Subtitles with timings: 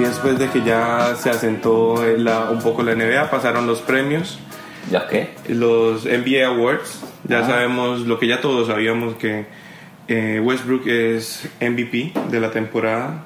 [0.00, 4.38] después de que ya se asentó la- un poco la NBA, pasaron los premios,
[4.90, 5.30] ¿Ya qué?
[5.48, 7.02] los NBA Awards.
[7.24, 7.46] Ya Ah.
[7.46, 9.46] sabemos lo que ya todos sabíamos que
[10.08, 13.24] eh, Westbrook es MVP de la temporada.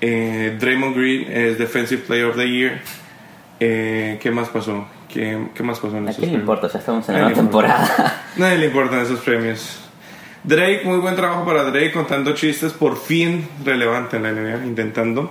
[0.00, 2.80] Eh, Draymond Green es Defensive Player of the Year.
[3.60, 4.86] Eh, ¿Qué más pasó?
[5.12, 6.58] ¿Qué, qué más pasó en ¿A esos quién le premios?
[6.58, 6.72] importa?
[6.72, 7.84] Ya estamos en la Nadie nueva le importa.
[7.86, 8.22] temporada.
[8.36, 9.80] Nadie le importan esos premios.
[10.44, 15.30] Drake, muy buen trabajo para Drake contando chistes, por fin relevante en la NBA, intentando.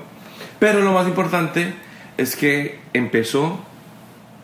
[0.60, 1.74] Pero lo más importante
[2.18, 3.66] es que empezó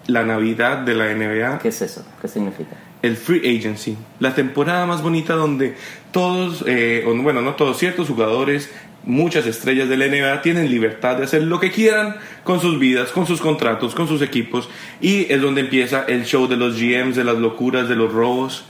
[0.07, 2.03] la Navidad de la NBA, ¿Qué es eso?
[2.21, 2.75] ¿Qué significa?
[3.05, 5.75] El Free Agency, la temporada más bonita donde
[6.11, 8.71] todos, eh, bueno, no todos, ciertos jugadores,
[9.03, 13.11] muchas estrellas de la NBA tienen libertad de hacer lo que quieran con sus vidas,
[13.11, 14.69] con sus contratos, con sus equipos,
[15.01, 18.65] y es donde empieza el show de los GMs, de las locuras, de los robos.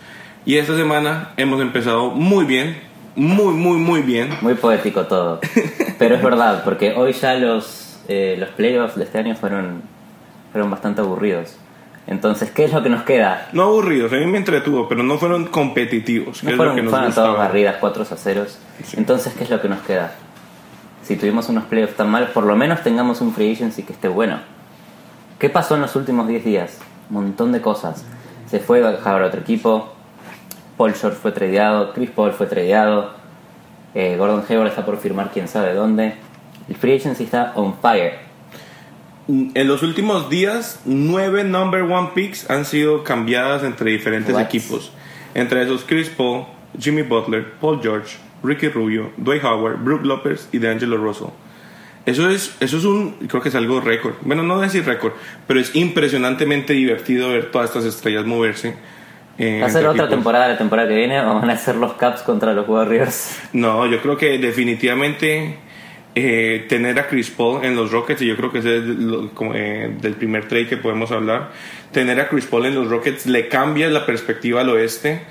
[0.45, 2.77] Y esta semana hemos empezado muy bien,
[3.15, 4.29] muy, muy, muy bien.
[4.41, 5.39] Muy poético todo.
[5.97, 9.81] Pero es verdad, porque hoy ya los, eh, los playoffs de este año fueron,
[10.51, 11.57] fueron bastante aburridos.
[12.07, 13.49] Entonces, ¿qué es lo que nos queda?
[13.51, 16.83] No aburridos, a mí me entretuvo, pero no fueron competitivos, No es fueron, lo que
[16.83, 18.45] nos fueron todas barridas 4 a 0.
[18.97, 20.13] Entonces, ¿qué es lo que nos queda?
[21.03, 24.07] Si tuvimos unos playoffs tan malos, por lo menos tengamos un free agency que esté
[24.07, 24.39] bueno.
[25.39, 26.79] ¿Qué pasó en los últimos 10 días?
[27.09, 28.05] Un montón de cosas.
[28.49, 29.91] Se fue a dejar a otro equipo.
[30.77, 31.93] Paul George fue tradeado.
[31.93, 33.13] Chris Paul fue tradeado.
[33.93, 36.15] eh, Gordon Hayward está por firmar quién sabe dónde.
[36.67, 38.24] El free agency está on fire.
[39.27, 44.43] En los últimos días, nueve number one picks han sido cambiadas entre diferentes What?
[44.43, 44.91] equipos.
[45.33, 46.45] Entre esos, Chris Paul,
[46.79, 51.29] Jimmy Butler, Paul George, Ricky Rubio, Dwight Howard, Brook Lopez y DeAngelo Russell.
[52.05, 54.13] Eso es, eso es un, creo que es algo récord.
[54.21, 55.13] Bueno, no decir récord,
[55.47, 58.75] pero es impresionantemente divertido ver todas estas estrellas moverse.
[59.39, 60.09] eh, ¿Va a ser otra equipos.
[60.09, 63.39] temporada la temporada que viene o van a ser los Caps contra los Warriors?
[63.53, 65.57] No, yo creo que definitivamente
[66.15, 69.29] eh, tener a Chris Paul en los Rockets, y yo creo que ese es lo-
[69.53, 71.51] eh, del primer trade que podemos hablar,
[71.91, 75.21] tener a Chris Paul en los Rockets le cambia la perspectiva al oeste,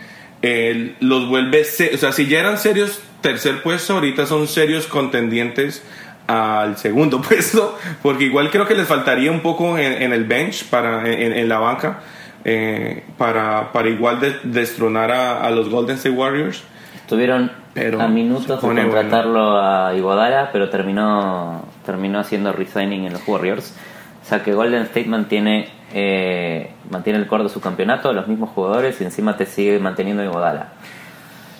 [1.01, 1.63] los vuelve,
[1.95, 5.83] o sea, si ya eran serios tercer puesto, ahorita son serios contendientes
[6.27, 11.11] al segundo puesto, porque igual creo que les faltaría un poco en, el bench, para,
[11.11, 12.01] en, la banca,
[12.45, 16.63] eh, para, para igual de- destronar a, a los Golden State Warriors.
[16.97, 23.27] Estuvieron Pero a minutos de contratarlo a Iguodala, pero terminó terminó haciendo resigning en los
[23.27, 23.75] Warriors.
[24.23, 28.51] O sea que Golden State mantiene eh, mantiene el core de su campeonato, los mismos
[28.51, 30.69] jugadores y encima te sigue manteniendo Iguodala.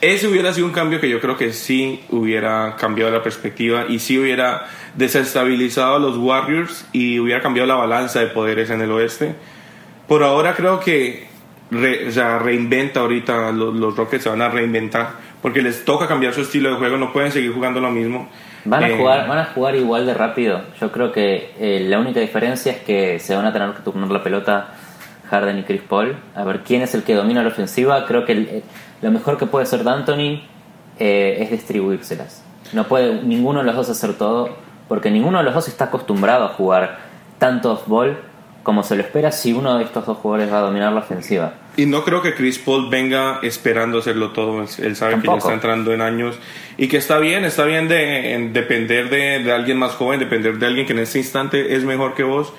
[0.01, 3.99] Ese hubiera sido un cambio que yo creo que sí hubiera cambiado la perspectiva y
[3.99, 8.91] sí hubiera desestabilizado a los Warriors y hubiera cambiado la balanza de poderes en el
[8.93, 9.35] oeste.
[10.07, 11.27] Por ahora creo que
[11.71, 16.33] re- sea, reinventa ahorita, los, los Rockets se van a reinventar porque les toca cambiar
[16.33, 18.29] su estilo de juego, no pueden seguir jugando lo mismo.
[18.65, 20.63] Van a Eh, jugar van a jugar igual de rápido.
[20.81, 24.11] Yo creo que eh, la única diferencia es que se van a tener que turnar
[24.11, 24.69] la pelota
[25.29, 26.17] Harden y Chris Paul.
[26.35, 28.07] A ver quién es el que domina la ofensiva.
[28.07, 28.63] Creo que el- eh,
[29.03, 30.49] lo mejor que puede hacer D'Antoni
[30.99, 32.43] eh, es distribuírselas.
[32.73, 34.49] No puede ninguno de los dos hacer todo,
[34.89, 37.01] porque ninguno de los dos está acostumbrado a jugar
[37.39, 38.17] tanto off-ball
[38.63, 41.53] como se lo espera si uno de estos dos jugadores va a dominar la ofensiva.
[41.77, 44.61] Y no creo que Chris Paul venga esperando hacerlo todo.
[44.63, 45.39] Él sabe que ya Tampoco.
[45.39, 46.39] está entrando en años
[46.79, 50.59] y que está bien, está bien de en depender de, de alguien más joven, depender
[50.59, 52.53] de alguien que en este instante es mejor que vos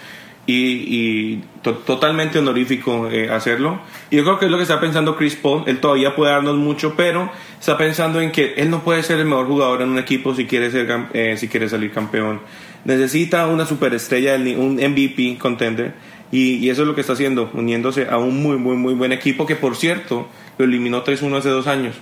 [0.48, 3.80] y, y to- totalmente honorífico eh, hacerlo.
[4.12, 5.64] Y yo creo que es lo que está pensando Chris Paul.
[5.66, 9.26] Él todavía puede darnos mucho, pero está pensando en que él no puede ser el
[9.26, 12.42] mejor jugador en un equipo si quiere, ser, eh, si quiere salir campeón.
[12.84, 15.94] Necesita una superestrella, un MVP contender.
[16.32, 19.12] Y, y eso es lo que está haciendo, uniéndose a un muy, muy, muy buen
[19.12, 20.28] equipo que, por cierto,
[20.58, 21.96] lo eliminó 3-1 hace dos años.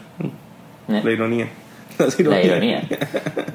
[0.89, 1.01] ¿Eh?
[1.03, 1.47] La ironía.
[1.99, 2.83] La La ironía.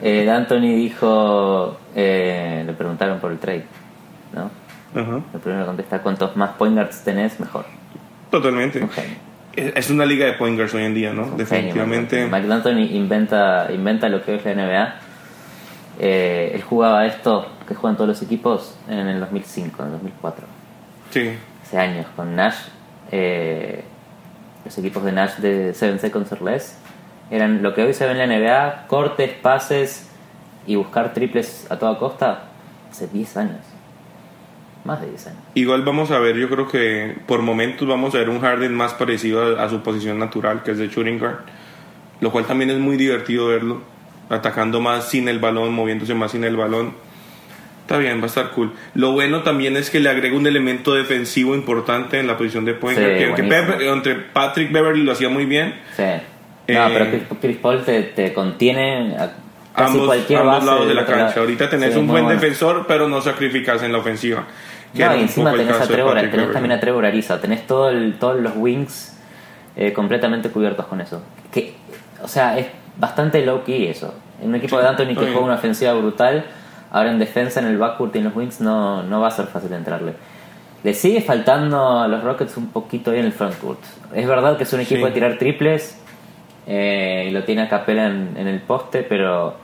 [0.00, 3.64] Eh, D'Antoni dijo, eh, le preguntaron por el trade,
[4.32, 4.48] ¿no?
[4.94, 7.64] Ajá, El primero contesta, cuantos más point guards tenés, mejor.
[8.30, 8.86] totalmente.
[9.56, 11.32] Es una liga de point guards hoy en día, ¿no?
[11.36, 12.28] Definitivamente.
[12.30, 14.94] Mike D'Antoni inventa, inventa lo que es la NBA.
[15.98, 20.46] Eh, él jugaba esto que juegan todos los equipos en el 2005, en el 2004.
[21.10, 21.30] Sí.
[21.62, 22.56] Hace años, con Nash.
[23.10, 23.84] eh,
[24.64, 26.76] los equipos de Nash de 7 Seconds or Less
[27.30, 30.10] eran lo que hoy se ve en la NBA: cortes, pases
[30.66, 32.44] y buscar triples a toda costa.
[32.90, 33.60] Hace 10 años.
[34.84, 35.38] Más de 10 años.
[35.54, 38.94] Igual vamos a ver, yo creo que por momentos vamos a ver un Harden más
[38.94, 41.38] parecido a, a su posición natural, que es de shooting guard.
[42.20, 43.80] lo cual también es muy divertido verlo,
[44.30, 46.94] atacando más sin el balón, moviéndose más sin el balón.
[47.88, 48.72] Está bien, va a estar cool.
[48.92, 52.74] Lo bueno también es que le agrega un elemento defensivo importante en la posición de
[52.74, 56.02] point Sí, que entre Patrick Beverly lo hacía muy bien, Sí.
[56.02, 59.32] No, Eh, pero Chris, Chris Paul te, te contiene a
[59.74, 61.24] casi ambos, cualquier ambos base lados de la cancha.
[61.28, 61.40] lado.
[61.40, 62.38] Ahorita tenés Sí, un buen bueno.
[62.38, 64.44] defensor, pero no sacrificas en la ofensiva.
[64.92, 66.52] No, y encima tenés, a Trevor, tenés Beverly.
[66.52, 69.18] también a Trevor Ariza, tenés todo el- todos los wings
[69.76, 71.22] eh, completamente cubiertos con eso.
[71.50, 71.72] Que,
[72.22, 72.66] o sea, es
[72.98, 74.12] bastante low key eso.
[74.42, 76.44] En un equipo Sí, de Anthony que juega una ofensiva brutal,
[76.90, 79.46] ahora en defensa, en el backcourt y en los wings no, no va a ser
[79.46, 80.12] fácil entrarle.
[80.84, 83.80] Le sigue faltando a los Rockets un poquito ahí en el frontcourt.
[84.14, 85.06] Es verdad que es un equipo Sí.
[85.06, 86.00] de tirar triples
[86.66, 89.56] eh, y lo tiene a Capela en, en el poste, pero,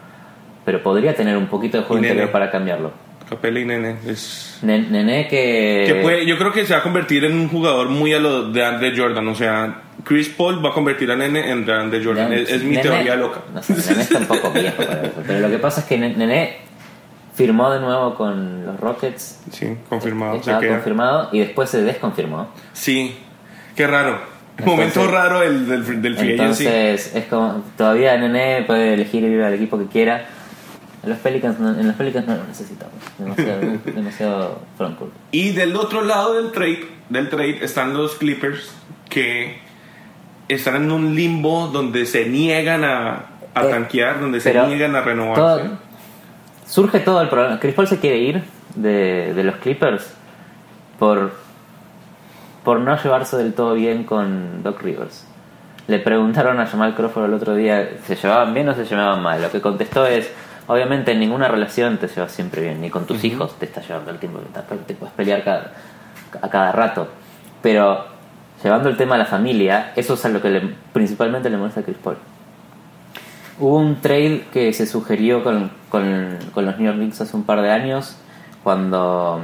[0.65, 2.93] pero podría tener un poquito de juego interior para cambiarlo.
[3.29, 5.85] Capela y Nene es Nen- Nene que...
[5.87, 8.51] Que puede- yo creo que se va a convertir en un jugador muy a lo
[8.51, 9.27] de Andre Jordan.
[9.29, 12.29] O sea, Chris Paul va a convertir a Nene en Andre Jordan.
[12.31, 13.41] Nene- Es, es mi Nene- teoría loca.
[13.55, 15.23] No sé, Nene está un poco viejo para eso.
[15.27, 16.57] Pero lo que pasa es que Nen- Nene
[17.35, 19.41] firmó de nuevo con los Rockets.
[19.51, 20.35] Sí, confirmado.
[20.35, 20.75] Se Estaba queda.
[20.75, 22.49] confirmado y después se desconfirmó.
[22.73, 23.17] Sí,
[23.77, 24.19] qué raro.
[24.57, 24.67] Entonces-
[24.97, 26.65] Momento raro el, del, del free agency.
[26.67, 30.27] Entonces es como todavía Nene puede elegir ir al equipo que quiera.
[31.03, 32.95] En los Pelicans no, en los Pelicans no lo necesitamos.
[33.19, 35.13] Demasiado, demasiado frontcourt.
[35.33, 38.73] Y del otro lado del trade, del trade están los Clippers
[39.11, 39.59] que
[40.49, 45.01] están en un limbo donde se niegan a, a Eh, tanquear, donde se niegan a
[45.03, 45.41] renovarse.
[45.41, 45.79] todo-
[46.67, 47.59] surge todo el problema.
[47.61, 48.43] Chris Paul se quiere ir
[48.75, 50.13] de, de los Clippers
[50.99, 51.33] por,
[52.65, 55.27] por no llevarse del todo bien con Doc Rivers.
[55.87, 59.43] Le preguntaron a Jamal Crawford el otro día, ¿se llevaban bien o se llevaban mal?
[59.43, 60.33] Lo que contestó es,
[60.67, 64.11] obviamente en ninguna relación te llevas siempre bien, ni con tus hijos te estás llevando
[64.11, 65.73] el tiempo, te- te puedes pelear cada,
[66.41, 67.09] a cada rato.
[67.61, 68.07] Pero
[68.63, 71.81] llevando el tema a la familia, eso es a lo que le- principalmente le molesta
[71.81, 72.17] a Chris Paul.
[73.59, 77.63] Hubo un trade que se sugirió con, con, los New York Knicks hace un par
[77.63, 78.17] de años
[78.65, 79.41] cuando,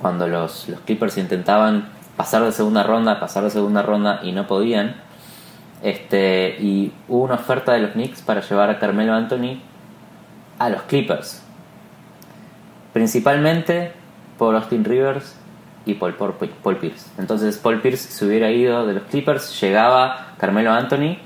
[0.00, 4.48] cuando los, los Clippers intentaban pasar de segunda ronda, pasar de segunda ronda y no
[4.48, 4.96] podían.
[5.82, 9.60] Este, y hubo una oferta de los Knicks para llevar a Carmelo Anthony
[10.58, 11.40] a los Clippers.
[12.92, 13.92] Principalmente
[14.38, 15.36] por Austin Rivers
[15.86, 17.10] y Paul, Paul, Paul Pierce.
[17.16, 21.18] Entonces Paul Pierce se hubiera ido de los Clippers, llegaba Carmelo Anthony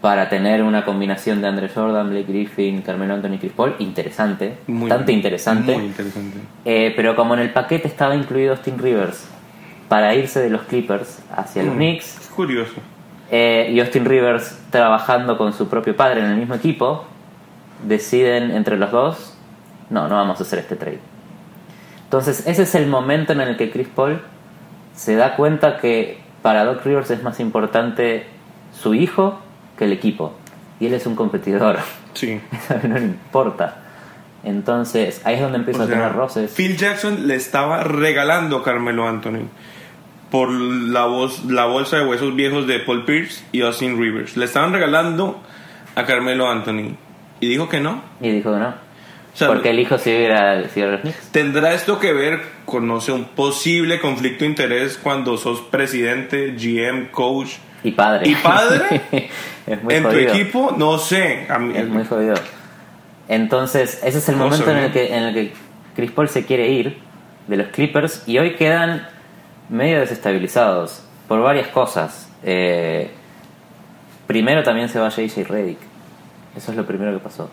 [0.00, 4.56] para tener una combinación de Andre Jordan, Blake Griffin, Carmelo Anthony y Chris Paul interesante,
[4.66, 5.74] Muy- bastante interesante.
[5.76, 6.38] Muy interesante.
[6.64, 9.28] Eh, pero como en el paquete estaba incluido Austin Rivers
[9.88, 12.72] para irse de los Clippers hacia los Mm, Knicks Es curioso.
[13.30, 17.04] eh, y Austin Rivers trabajando con su propio padre en el mismo equipo,
[17.86, 19.36] deciden entre los dos,
[19.90, 21.00] no, no vamos a hacer este trade.
[22.04, 24.20] Entonces ese es el momento en el que Chris Paul
[24.94, 28.26] se da cuenta que para Doc Rivers es más importante
[28.72, 29.38] su hijo
[29.80, 30.34] que el equipo.
[30.78, 31.78] Y él es un competidor.
[32.12, 32.40] Sí.
[32.68, 33.82] Eso no le importa.
[34.42, 36.52] Entonces ahí es donde empieza O a sea, tener roces.
[36.52, 39.46] Phil Jackson le estaba regalando a Carmelo Anthony
[40.28, 44.36] por la, voz, la bolsa de huesos viejos de Paul Pierce y Austin Rivers.
[44.36, 45.40] Le estaban regalando
[45.94, 46.96] a Carmelo Anthony.
[47.38, 48.02] Y dijo que no.
[48.20, 48.68] Y dijo que no.
[48.68, 51.28] O sea, Porque el hijo se iba a, se iba a los Knicks.
[51.30, 56.56] ¿Tendrá esto que ver con, no sé, un posible conflicto de interés cuando sos presidente,
[56.58, 57.50] GM, coach
[57.82, 58.28] Y padre.
[58.28, 59.02] y padre
[59.66, 60.32] es muy en jodido.
[60.32, 60.74] tu equipo?
[60.76, 61.46] No sé.
[61.48, 62.34] A mí- Es muy jodido.
[63.28, 65.52] Entonces, ese es el momento en el, que, en el que
[65.94, 66.98] Chris Paul se quiere ir
[67.46, 69.06] de los Clippers y hoy quedan
[69.68, 72.28] medio desestabilizados por varias cosas.
[72.42, 73.10] Eh,
[74.26, 75.78] primero también se va JJ Redick.
[76.56, 77.48] Eso es lo primero que pasó.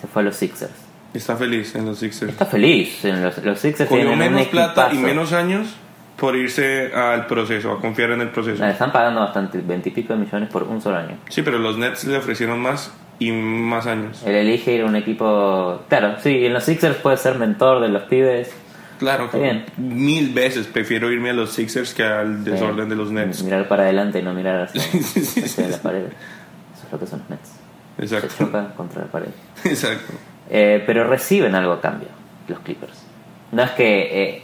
[0.00, 0.72] Se fue a los Sixers.
[1.12, 2.32] Está feliz en los Sixers.
[2.32, 3.04] Está feliz.
[3.04, 5.74] En los, los Sixers Cogió tienen un menos plata y menos años
[6.20, 8.62] por irse al proceso, a confiar en el proceso.
[8.62, 11.16] Le están pagando bastante, veintipico de millones por un solo año.
[11.30, 14.22] Sí, pero los Nets le ofrecieron más y más años.
[14.26, 15.82] Él elige ir a un equipo.
[15.88, 18.54] Claro, sí, en los Sixers puede ser mentor de los pibes.
[18.98, 19.64] Claro, Está bien.
[19.78, 23.42] mil veces prefiero irme a los Sixers que al desorden de los Nets.
[23.42, 24.82] Mirar para adelante y no mirar hacia,
[25.44, 26.04] hacia la pared.
[26.04, 27.50] Eso es lo que son los Nets.
[27.96, 28.44] Se Exacto.
[28.44, 29.28] chocan contra la pared.
[29.64, 30.12] Exacto.
[30.50, 32.08] Eh, pero reciben algo a cambio,
[32.46, 33.06] los Clippers.
[33.52, 34.42] No es que eh,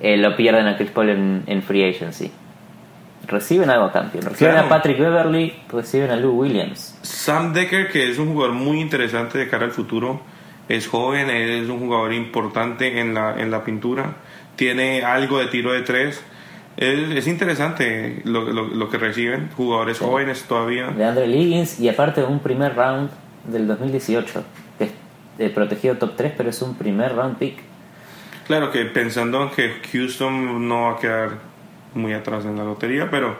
[0.00, 2.30] eh, lo pierden a Chris Paul en, en free agency.
[3.26, 4.20] Reciben algo a cambio.
[4.20, 4.66] Reciben Claro.
[4.66, 6.98] a Patrick Beverly, reciben a Lou Williams.
[7.02, 10.20] Sam Decker, que es un jugador muy interesante de cara al futuro,
[10.68, 14.16] es joven, es un jugador importante en la, en la pintura,
[14.56, 16.22] tiene algo de tiro de tres.
[16.76, 20.88] Es, es interesante lo, lo- lo que reciben, jugadores jóvenes todavía.
[20.88, 23.10] De Andre Liggins y aparte un primer round
[23.44, 24.42] del 2018.
[24.78, 24.90] Que es
[25.38, 27.58] eh, protegido top 3, pero es un primer round pick.
[28.46, 31.30] Claro que pensando en que Houston no va a quedar
[31.94, 33.36] muy atrás en la lotería, pero,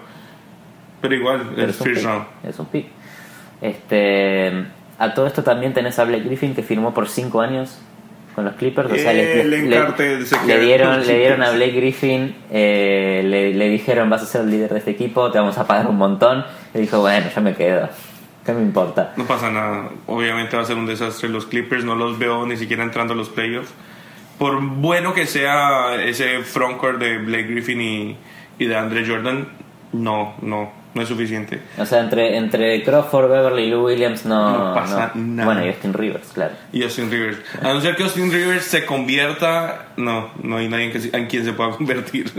[1.01, 2.11] Pero igual, Pero es un first pick.
[2.11, 2.27] round.
[2.45, 2.87] Es un pick.
[3.61, 4.67] Este,
[4.99, 7.79] a todo esto también tenés a Blake Griffin que firmó por 5 años
[8.35, 8.91] con los Clippers.
[8.91, 11.51] O sea, le, queda dieron, le dieron a.
[11.51, 15.39] Blake Griffin, eh, le, le dijeron vas a ser el líder de este equipo, te
[15.39, 16.45] vamos a pagar un montón.
[16.75, 17.89] Y dijo, bueno, yo me quedo.
[18.45, 19.15] ¿Qué me importa?
[19.17, 19.89] No pasa nada.
[20.07, 21.31] Obviamente va a ser un desastre.
[21.31, 23.73] Los Clippers no los veo ni siquiera entrando a los playoffs.
[24.39, 28.17] Por bueno que sea ese frontcourt de Blake Griffin y,
[28.59, 29.47] y de Andre Jordan,
[29.93, 31.61] no, no, no es suficiente.
[31.79, 35.23] O sea, entre, entre Crawford, Beverly y Lou Williams no, No pasa no.
[35.37, 35.45] nada.
[35.47, 36.55] Bueno, y Austin Rivers, claro.
[36.73, 37.39] Y Austin Rivers.
[37.63, 41.17] A no ser que Austin Rivers se convierta, no, no hay nadie en, que se-
[41.17, 42.31] en quien se pueda convertir.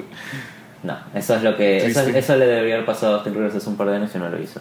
[0.84, 1.78] No, eso es lo que.
[1.86, 4.30] Eso le debería haber pasado a Austin Rivers hace un par de años y no
[4.30, 4.60] lo hizo.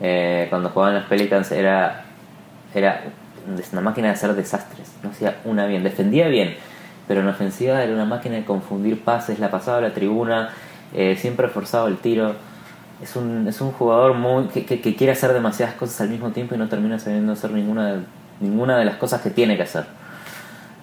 [0.00, 2.04] Eh, cuando jugaban los Pelicans era.
[2.74, 3.02] Era
[3.72, 4.92] una máquina de hacer desastres.
[5.02, 5.82] No hacía una bien.
[5.82, 6.54] Defendía bien,
[7.08, 9.38] pero en ofensiva era una máquina de confundir pases.
[9.38, 10.50] La pasaba a la tribuna,
[10.94, 12.34] eh, siempre forzaba el tiro.
[13.02, 16.54] Es un, es un jugador muy que, que- quiere hacer demasiadas cosas al mismo tiempo
[16.54, 18.00] y no termina sabiendo hacer ninguna, de-
[18.40, 19.84] ninguna de las cosas que tiene que hacer.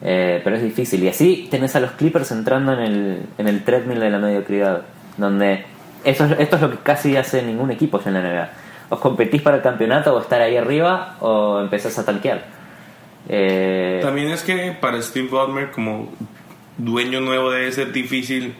[0.01, 1.03] Eh, pero es difícil.
[1.03, 4.81] Y así tenés a los Clippers entrando en el, en el treadmill de la mediocridad.
[5.17, 5.65] Donde
[6.03, 8.49] eso es- esto es lo que casi hace ningún equipo ya en la NBA.
[8.89, 12.43] O competís para el campeonato o estar ahí arriba o empezás a tanquear.
[13.27, 16.09] Eh, También es que para Steve Ballmer, como
[16.77, 18.55] dueño nuevo, debe ser difícil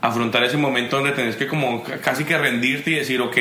[0.00, 3.36] afrontar ese momento donde tenés que como ca- casi que rendirte y decir, ok,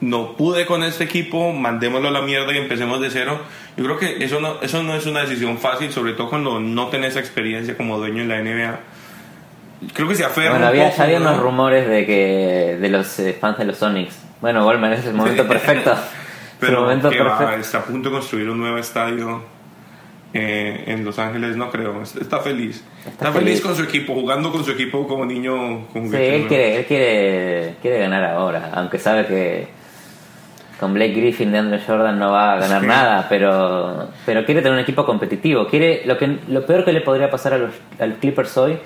[0.00, 3.38] no pude con este equipo, mandémoslo a la mierda y empecemos de cero.
[3.76, 6.88] Yo creo que eso no, eso no es una decisión fácil, sobre todo cuando no
[6.88, 8.80] tenés experiencia como dueño en la NBA.
[9.94, 11.30] Creo que se aferra bueno, un había, poco, ya había ¿no?
[11.30, 14.18] unos rumores de que de los eh, fans de los Sonics.
[14.42, 15.92] Bueno, Goldman es el momento perfecto.
[15.92, 15.98] Es
[16.62, 17.60] el Pero momento que va, perfecto.
[17.62, 19.42] está a punto de construir un nuevo estadio
[20.34, 22.02] eh, en Los Ángeles, no creo.
[22.02, 22.84] Está feliz.
[23.06, 23.44] Está, feliz.
[23.44, 23.60] feliz.
[23.62, 25.86] con su equipo, jugando con su equipo como niño.
[25.92, 29.68] Con Sí, él quiere, él quiere, quiere ganar ahora, aunque sabe que
[30.80, 32.86] con Blake Griffin de Andre Jordan no va a ganar Sí.
[32.88, 35.68] nada, pero, pero quiere tener un equipo competitivo.
[35.68, 38.76] Quiere lo que lo peor que le podría pasar a los, a los Clippers hoy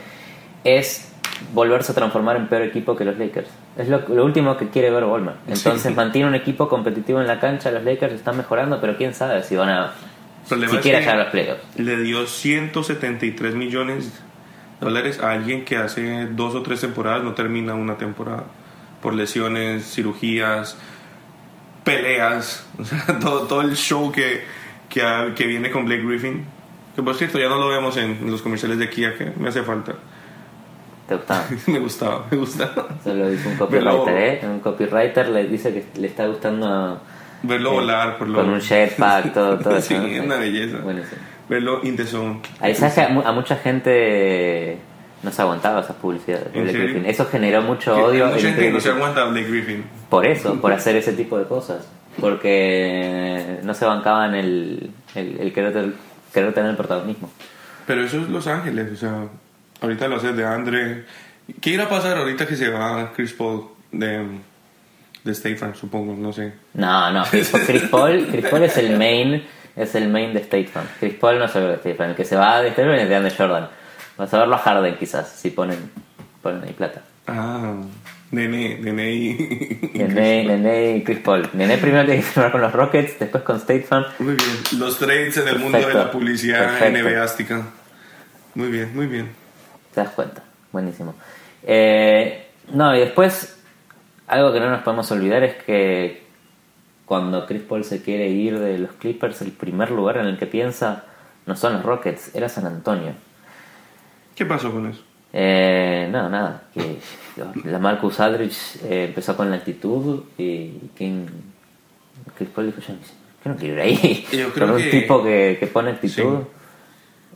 [0.65, 1.15] es
[1.53, 3.49] volverse a transformar en peor equipo que los Lakers.
[3.77, 5.35] Es lo, lo último que quiere ver Ballmer.
[5.47, 5.95] Entonces Sí.
[5.95, 9.57] mantiene un equipo competitivo en la cancha, los Lakers están mejorando, pero quién sabe si
[9.57, 9.93] van a
[10.71, 11.63] siquiera llegar a los playoffs.
[11.77, 14.13] Le dio 173 millones
[14.81, 18.45] de dólares a alguien que hace dos o tres temporadas no termina una temporada.
[19.03, 20.77] Por lesiones, cirugías,
[21.85, 24.45] peleas, o sea, todo, todo el show que,
[24.89, 26.45] que, que viene con Blake Griffin.
[26.95, 29.63] Que por cierto, ya no lo vemos en los comerciales de Kia, que me hace
[29.63, 29.95] falta.
[31.09, 31.45] ¿Te gustaba?
[31.67, 32.89] me gustaba, me gustaba.
[33.01, 34.41] Eso lo dice un copywriter, ¿eh?
[34.45, 37.01] Un copywriter le dice que le está gustando
[37.43, 37.77] Verlo Sí.
[37.77, 38.39] volar por lo...
[38.41, 40.03] con un jetpack, todo, todo sí, eso.
[40.03, 40.09] ¿no?
[40.09, 40.79] es una belleza.
[40.79, 41.21] Buenísimo.
[41.49, 42.41] Verlo in the zone.
[42.61, 44.79] Ahí sabes que a, a mucha gente
[45.23, 46.53] no se aguantaba esas publicidades.
[46.53, 46.79] de ¿En Blake?
[46.79, 47.07] Griffin.
[47.07, 48.27] Eso generó mucho Que odio.
[48.27, 49.85] Mucha en gente no se aguanta a Blake Griffin.
[50.11, 51.87] Por eso, por hacer ese tipo de cosas.
[52.21, 55.95] Porque no se bancaban el, el, el querer, el
[56.33, 57.31] querer tener el protagonismo.
[57.87, 59.25] Pero eso es Los Ángeles, o sea,
[59.81, 61.05] ahorita lo haces de Andre.
[61.61, 64.27] ¿Qué irá a pasar ahorita que se va Chris Paul de,
[65.25, 66.15] de State Farm, supongo?
[66.15, 66.53] No sé.
[66.75, 69.45] No, no, Chris, Chris Paul, Chris Paul es el main,
[69.77, 70.87] es el main de State Farm.
[70.99, 73.01] Chris Paul no se ve de State Farm, el que se va de State Farm
[73.01, 73.69] es de Andre Jordan.
[74.17, 75.79] Vas a verlo a Harden quizás, si ponen,
[76.43, 77.03] ponen ahí plata.
[77.29, 77.75] Ah,
[78.31, 79.91] Nene, Nene y...
[79.95, 81.49] Nene, Nene y Chris Paul.
[81.53, 84.05] Nene primero tiene que firmar con los Rockets, después con State Farm.
[84.19, 84.81] Muy bien.
[84.81, 86.07] Los trades en el mundo de Perfecto.
[86.07, 87.09] la publicidad Perfecto.
[87.09, 87.63] NBAstica.
[88.55, 89.46] Muy bien, muy bien.
[89.97, 91.15] Te das cuenta, buenísimo.
[91.63, 93.59] Eh, no, y después,
[94.27, 96.23] algo que no nos podemos olvidar es que
[97.07, 100.45] cuando Chris Paul se quiere ir de los Clippers, el primer lugar en el que
[100.47, 101.05] piensa
[101.47, 103.15] no son los Rockets, era San Antonio.
[104.35, 105.01] ¿Qué pasó con eso?
[105.33, 106.99] Eh, no, nada, que
[107.65, 111.25] la Marcus Aldridge eh, empezó con la actitud y King,
[112.37, 112.95] Chris Paul dijo, yo
[113.51, 114.27] no quiero ir ahí.
[114.31, 116.41] Yo creo Con un que- tipo que, que pone actitud.
[116.43, 116.47] Sí.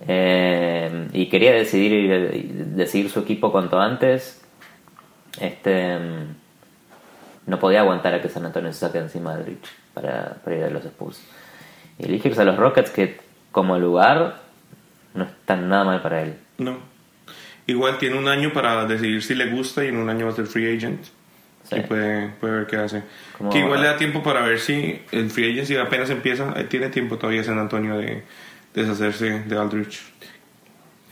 [0.06, 4.40] Eh, y quería decidir ir- decidir su equipo cuanto antes.
[5.40, 5.98] Este
[7.46, 10.64] no podía aguantar a que San Antonio se saque encima de Aldridge para, para ir
[10.64, 11.20] a los Spurs.
[11.98, 13.18] Y elegirse a los Rockets que
[13.52, 14.36] como lugar
[15.14, 16.34] no están nada mal para él.
[16.58, 16.78] No.
[17.66, 20.34] Igual tiene un año para decidir si le gusta y en un año va a
[20.34, 21.04] ser free agent.
[21.68, 21.76] Sí.
[21.76, 23.02] Y puede, puede ver qué hace.
[23.52, 26.52] Que igual le da tiempo para ver si el free agency apenas empieza.
[26.58, 28.24] eh, Tiene tiempo todavía San Antonio de
[28.74, 30.00] deshacerse de Aldrich.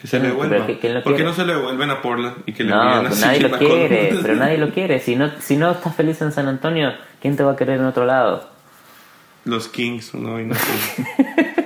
[0.00, 0.64] Que se le devuelva.
[0.66, 3.40] que- ¿Por qué no se le devuelven a Portland y que le No, así nadie
[3.48, 5.00] lo quiere, pero nadie lo quiere.
[5.00, 7.86] Si no, si no estás feliz en San Antonio, ¿quién te va a querer en
[7.86, 8.48] otro lado?
[9.44, 11.64] Los Kings, no, y no sé.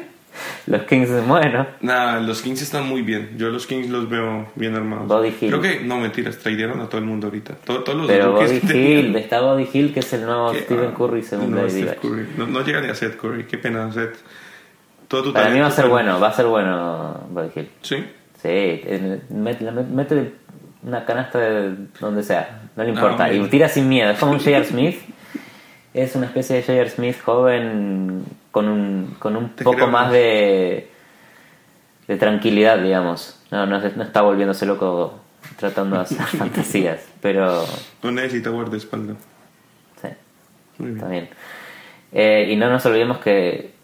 [0.67, 1.67] Los Kings, bueno.
[1.81, 3.33] Nada, los Kings están muy bien.
[3.37, 5.09] Yo los Kings los veo bien armados.
[5.09, 5.49] Body Hill.
[5.51, 7.55] Creo que, no, mentiras, traidieron a todo el mundo ahorita.
[7.65, 8.99] Todo- todos los Pero Body tenían.
[9.07, 11.89] Hill, está Body Hill, que es el nuevo Que- Stephen ah, Curry según no, David.
[12.01, 12.27] Curry.
[12.39, 13.45] No, no llega ni a Seth Curry.
[13.45, 14.17] Qué pena, Seth.
[15.13, 17.71] Todo tu Para mí va a ser pero- bueno, va a ser bueno Body Hill.
[17.83, 17.97] Sí.
[18.43, 18.83] Sí,
[19.29, 20.33] mete,
[20.83, 23.31] una canasta de donde sea, no le importa.
[23.31, 24.65] Y tira sin miedo, es como un J.R.
[24.65, 24.99] Smith.
[25.93, 26.89] Es una especie de J.R.
[26.89, 30.89] Smith joven con un, con un Te poco más de,
[32.09, 33.39] de tranquilidad, digamos.
[33.51, 35.21] No, no está volviéndose loco
[35.57, 37.65] tratando de hacer fantasías, pero
[38.03, 39.19] No necesita guardaespaldas.
[40.01, 40.09] sí,
[40.79, 40.97] Muy bien.
[40.97, 41.29] está bien.
[42.13, 43.75] Eh, y no nos olvidemos que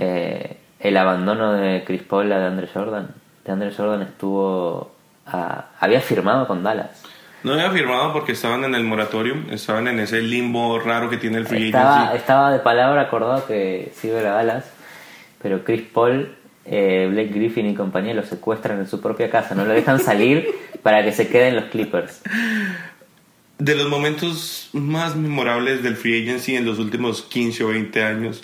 [0.00, 3.08] eh, el abandono de Chris Paul a de Andre Jordan,
[3.44, 4.90] de Andre Jordan estuvo
[5.26, 7.04] a- había firmado con Dallas.
[7.42, 11.38] No había firmado porque estaban en el moratorium, estaban en ese limbo raro que tiene
[11.38, 12.16] el free Estaba, agency.
[12.18, 14.64] estaba de palabra acordado que se iba a Dallas,
[15.40, 16.34] pero Chris Paul,
[16.66, 20.48] eh, Blake Griffin y compañía lo secuestran en su propia casa, no lo dejan salir
[20.82, 22.20] para que se queden los Clippers.
[23.58, 28.42] De los momentos más memorables del free agency en los últimos 15 o 20 años.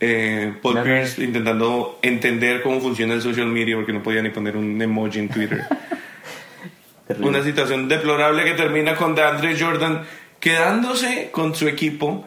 [0.00, 0.84] Eh, Paul No, no.
[0.86, 5.18] Pierce intentando entender cómo funciona el social media porque no podía ni poner un emoji
[5.20, 5.64] en Twitter.
[7.20, 10.02] Una situación deplorable que termina con DeAndre Jordan
[10.40, 12.26] quedándose con su equipo,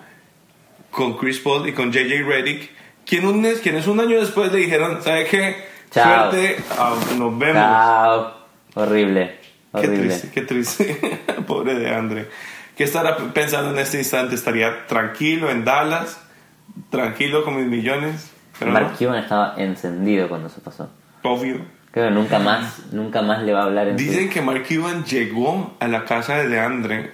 [0.92, 2.70] con Chris Paul y con JJ Redick,
[3.06, 5.56] quien un quienes un año después le dijeron, ¿sabe qué?
[5.92, 6.32] Chao.
[6.32, 7.62] Suerte, ah, nos vemos.
[7.62, 8.34] Chao.
[8.76, 9.36] Horrible,
[9.72, 9.98] Qué horrible.
[10.08, 11.20] triste, qué triste.
[11.48, 12.28] Pobre de Andre.
[12.76, 14.36] ¿Qué estará pensando en este instante?
[14.36, 16.20] ¿Estaría tranquilo en Dallas?
[16.90, 18.32] ¿Tranquilo con mis millones?
[18.60, 20.90] Pero Mark no, Cuban estaba encendido cuando eso pasó.
[21.24, 21.62] obvio.
[21.92, 24.66] Creo que nunca más, nunca más le va a hablar en su- Dicen que Mark
[24.68, 27.12] Cuban llegó a la casa de DeAndre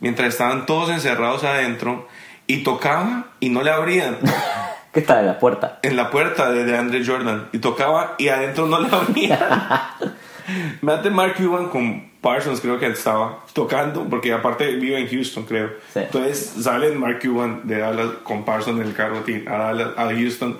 [0.00, 2.06] mientras estaban todos encerrados adentro
[2.46, 4.18] y tocaba y no le abrían
[4.92, 5.78] ¿Qué está en la puerta?
[5.82, 9.38] en la puerta de DeAndre Jordan y tocaba y adentro no le abrían.
[10.82, 15.70] Mate Mark Cuban con Parsons creo que estaba tocando porque aparte vive en Houston creo.
[15.92, 16.00] Sí.
[16.00, 20.58] Entonces salen Mark Cuban de Dallas con Parsons en el carro a, Dallas, a Houston.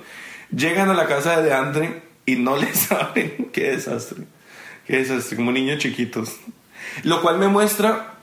[0.55, 3.51] Llegan a la casa de DeAndre y no les abren.
[3.53, 4.25] Qué desastre.
[4.87, 5.37] Qué desastre.
[5.37, 6.37] Como niños chiquitos.
[7.05, 8.15] Lo cual me muestra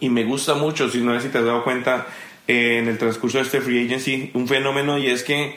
[0.00, 2.06] y me gusta mucho, si no sé si te has dado cuenta,
[2.48, 5.56] eh, en el transcurso de este free agency, un fenómeno y es que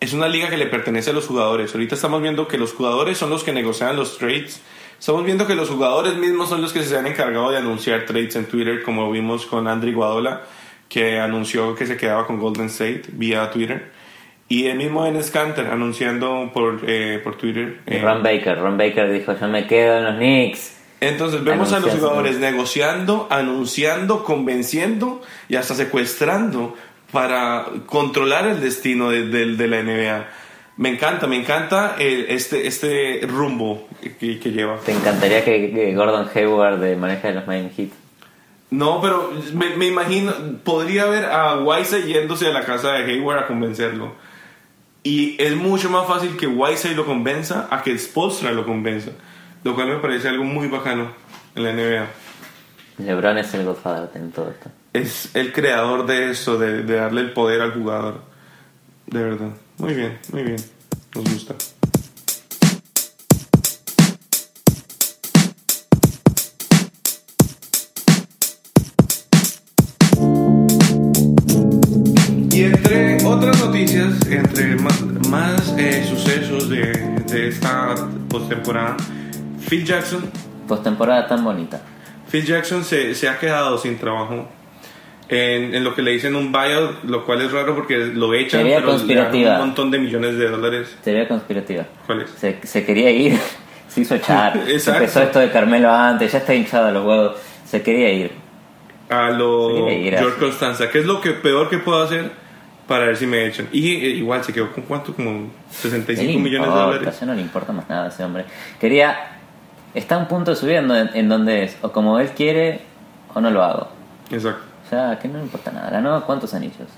[0.00, 1.74] es una liga que le pertenece a los jugadores.
[1.74, 4.60] Ahorita estamos viendo que los jugadores son los que negocian los trades.
[4.98, 8.36] Estamos viendo que los jugadores mismos son los que se han encargado de anunciar trades
[8.36, 10.42] en Twitter, como vimos con Andrew Guadola,
[10.88, 13.92] que anunció que se quedaba con Golden State vía Twitter.
[14.48, 17.80] Y el mismo Enes Kanter anunciando por, eh, por Twitter.
[17.86, 18.58] Eh, Ron Baker.
[18.58, 20.76] Ron Baker dijo, yo me quedo en los Knicks.
[21.00, 26.74] entonces vemos a los jugadores negociando, anunciando, convenciendo y hasta secuestrando
[27.10, 30.26] para controlar el destino de, de- de la NBA.
[30.76, 33.86] Me encanta, me encanta el- este, este rumbo
[34.18, 34.78] que, que lleva.
[34.78, 37.90] Te encantaría que, que Gordon Hayward de maneja de los Miami Heat.
[38.70, 40.32] No, pero me, me imagino,
[40.64, 44.14] podría ver a Whiteside yéndose a la casa de Hayward a convencerlo.
[45.04, 49.10] Y es mucho más fácil que Whiteside lo convenza a que Spolstra lo convenza.
[49.62, 51.12] Lo cual me parece algo muy bacano
[51.54, 52.06] en la NBA.
[52.98, 54.70] LeBron es el Godfather en todo esto.
[54.92, 58.22] es el creador de eso, de, de darle el poder al jugador.
[59.06, 59.50] De verdad.
[59.78, 60.56] Muy bien, muy bien.
[61.14, 61.54] Nos gusta.
[72.50, 76.92] Y entre otras noticias, entre más, más, eh, sucesos de,
[77.26, 77.94] de esta
[78.28, 78.96] postemporada,
[79.68, 80.30] Phil Jackson
[80.66, 81.80] Postemporada tan bonita.
[82.30, 84.48] Phil Jackson se, se ha quedado sin trabajo
[85.28, 88.60] en, en lo que le dicen un buyout, lo cual es raro porque lo echan,
[88.60, 89.54] Teoría pero le conspirativa.
[89.54, 90.96] un montón de millones de dólares.
[91.02, 91.84] Teoría conspirativa.
[92.06, 92.30] ¿Cuál es?
[92.30, 93.38] Se, se quería ir,
[93.88, 94.56] se hizo echar.
[94.68, 95.00] Exacto.
[95.00, 97.36] Empezó esto de Carmelo antes, ya está hinchado los huevos.
[97.66, 98.32] Se quería ir.
[99.08, 100.40] A lo ir George así.
[100.40, 102.30] Constanza, ¿qué es lo que peor que puedo hacer
[102.86, 103.68] para ver si me echan?
[103.72, 107.20] Y eh, igual se quedó con cuánto, como 65 Él millones de dólares.
[107.20, 108.44] Ya no le importa más nada a ese hombre.
[108.80, 109.30] Quería.
[109.94, 112.80] Está a un punto de su vida en, en donde es o como él quiere
[113.32, 113.88] o no lo hago.
[114.30, 115.90] Exacto, Ya que no le importa nada.
[115.90, 116.88] ¿Ganó cuántos anillos?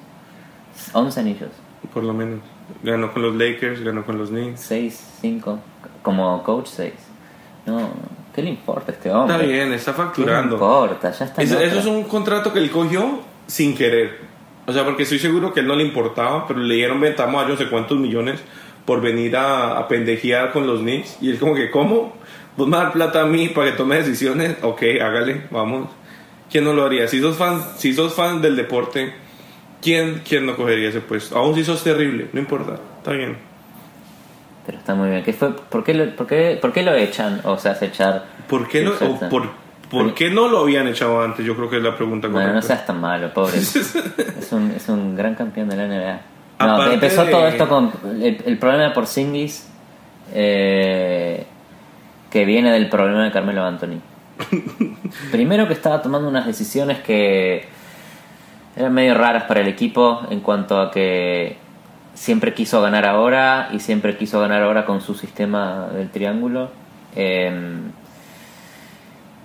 [0.92, 1.48] 11 anillos.
[1.94, 2.40] por lo menos.
[2.82, 4.61] Ganó con los Lakers, ganó con los Knicks.
[4.61, 5.59] 6, 5.
[6.02, 6.92] Como coach 6.
[7.66, 7.88] No,
[8.35, 9.35] ¿qué le importa a este hombre?
[9.37, 10.54] Está bien, está ¿Qué le facturando.
[10.56, 11.11] importa?
[11.11, 11.42] Ya está.
[11.42, 14.18] Eso, es un contrato que él cogió sin querer.
[14.66, 17.40] O sea, porque estoy seguro que a él no le importaba, pero le dieron ventamo
[17.40, 18.40] a yo no sé cuántos millones
[18.85, 21.18] por venir a, a pendejear con los Knicks.
[21.22, 22.14] Y él como que, ¿cómo?
[22.56, 24.56] ¿Vos me das plata a mí para que tome decisiones?
[24.62, 25.88] Ok, hágale, vamos.
[26.50, 27.09] ¿Quién no lo haría?
[27.09, 29.12] Si sos fan, si sos fan del deporte,
[29.82, 31.37] ¿quién, ¿quién no cogería ese puesto?
[31.37, 33.37] Aún si sos terrible, no importa, está bien.
[34.64, 35.22] Pero está muy bien.
[35.24, 35.52] ¿Qué fue?
[35.54, 38.24] ¿Por, qué lo, por, qué, ¿Por qué lo echan o se hace echar?
[38.48, 39.48] ¿Por qué, no, o por,
[39.90, 41.44] ¿por qué no lo habían echado antes?
[41.46, 42.74] Yo creo que es la pregunta Bueno, no correcta.
[42.74, 43.59] seas tan malo, pobre.
[43.59, 46.20] es, un, es un gran campeón de la NBA.
[46.66, 49.68] No, empezó de- todo esto con el, el problema de Porzingis,
[50.32, 51.44] eh,
[52.30, 54.00] que viene del problema de Carmelo Anthony.
[55.33, 57.66] Primero que estaba tomando unas decisiones que
[58.77, 61.57] eran medio raras para el equipo en cuanto a que
[62.14, 66.70] siempre quiso ganar ahora y siempre quiso ganar ahora con su sistema del triángulo.
[67.14, 67.81] Eh,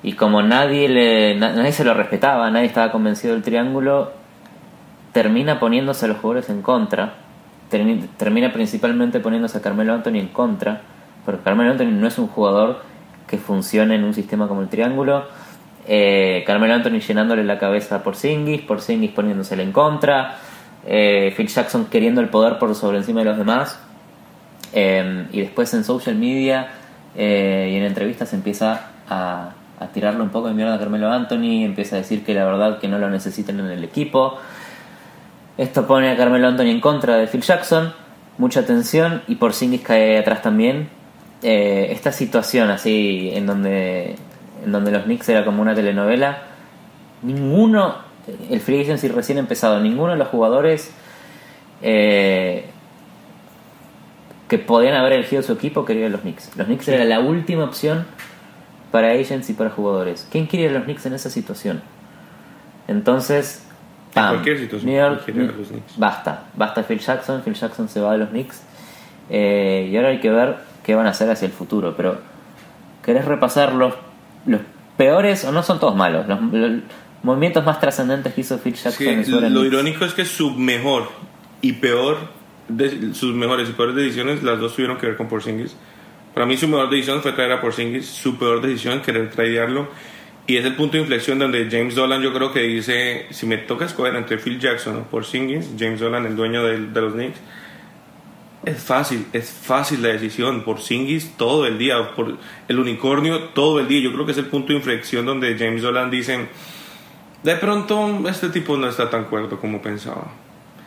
[0.03, 4.11] y como nadie le na- nadie se lo respetaba, nadie estaba convencido del triángulo,
[5.13, 7.13] termina poniéndose a los jugadores en contra.
[7.71, 10.81] Termi- Termina principalmente poniéndose a Carmelo Anthony en contra,
[11.25, 12.81] porque Carmelo Anthony no es un jugador
[13.31, 15.25] que funcione en un sistema como el triángulo.
[15.87, 20.35] Eh, Carmelo Anthony llenándole la cabeza a Porzingis, Porzingis poniéndosele en contra,
[20.85, 23.79] eh, Phil Jackson queriendo el poder por sobre encima de los demás.
[24.73, 26.73] Eh, y después en social media
[27.13, 27.19] y
[27.75, 31.99] en entrevistas empieza a, a tirarle un poco de mierda a Carmelo Anthony, empieza a
[31.99, 34.37] decir que la verdad que no lo necesitan en el equipo.
[35.57, 37.93] Esto pone a Carmelo Anthony en contra de Phil Jackson,
[38.37, 41.00] mucha tensión y Porzingis cae atrás también.
[41.43, 44.15] Eh, esta situación así en donde
[44.63, 46.43] en donde los Knicks era como una telenovela,
[47.23, 47.95] ninguno,
[48.49, 50.93] el free agency recién empezado, ninguno de los jugadores
[51.81, 52.65] eh,
[54.47, 56.55] que podían haber elegido su equipo quería los Knicks.
[56.57, 58.05] Los Knicks era la última opción
[58.91, 60.27] para agents y para jugadores.
[60.29, 61.81] ¿Quién quiere a los Knicks en esa situación?
[62.87, 63.65] Entonces,
[64.13, 65.97] En cualquier situación, New York, ¿quién quiere a los Knicks?
[65.97, 68.61] basta, basta Phil Jackson, Phil Jackson se va de los Knicks
[69.29, 71.93] Eh, y ahora hay que ver qué van a hacer hacia el futuro.
[71.95, 72.17] Pero,
[73.03, 73.93] ¿querés repasar los,
[74.45, 74.61] los
[74.97, 76.71] peores, o no son todos malos, los, los
[77.23, 81.09] movimientos más trascendentes que hizo Phil Jackson Sí, lo irónico es que su mejor
[81.61, 82.17] y peor,
[82.67, 85.75] de- sus mejores y peores decisiones, las dos tuvieron que ver con Porzingis.
[86.33, 89.87] Para mí su mejor decisión fue traer a Porzingis, su peor decisión querer tradearlo.
[90.47, 93.57] Y es el punto de inflexión donde James Dolan yo creo que dice, si me
[93.57, 97.39] toca escoger entre Phil Jackson o Porzingis, James Dolan, el dueño del- de, los Knicks,
[98.65, 100.63] es fácil, es fácil la decisión.
[100.63, 104.01] Porzingis todo el día, por el unicornio todo el día.
[104.01, 106.47] Yo creo que es el punto de inflexión donde James Dolan dice,
[107.43, 110.25] de pronto este tipo no está tan cuerdo como pensaba.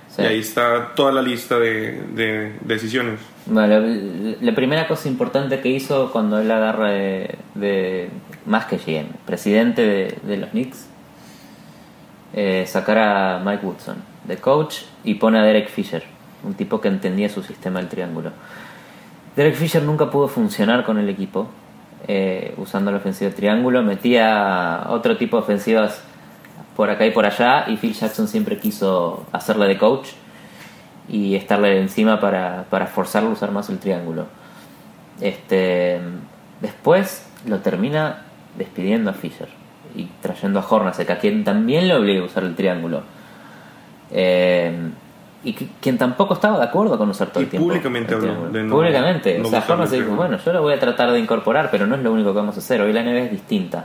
[0.09, 0.23] Sí.
[0.23, 3.19] Y ahí está toda la lista de, de decisiones.
[3.47, 8.09] Bueno, la- la primera cosa importante que hizo cuando él agarra de, de-
[8.47, 10.87] más que GM, presidente de, de los Knicks,
[12.33, 16.05] eh, sacar a Mike Woodson de coach y pone a Derek Fisher,
[16.44, 18.30] un tipo que entendía su sistema del triángulo.
[19.37, 21.48] Derek Fisher nunca pudo funcionar con el equipo
[22.07, 26.02] eh, usando la ofensiva triángulo, metía otro tipo de ofensivas
[26.76, 30.09] por acá y por allá y Phil Jackson siempre quiso hacerle de coach
[31.09, 34.26] y estarle encima para, para forzarlo a usar más el triángulo.
[35.20, 36.00] Este,
[36.61, 38.22] después lo termina
[38.59, 39.48] despidiendo a Fisher
[39.94, 43.02] y trayendo a Hornacek, a quien también le obliga a usar el triángulo.
[44.11, 44.90] Eh,
[45.44, 47.68] y que- quien tampoco estaba de acuerdo con usar todo Y el tiempo.
[47.68, 48.50] públicamente habló triángulo.
[48.52, 49.38] de no- Públicamente.
[49.38, 51.94] no o sea, Hornacek dijo, bueno, yo lo voy a tratar de incorporar, pero no
[51.96, 52.80] es lo único que vamos a hacer.
[52.80, 53.85] Hoy la NBA es distinta.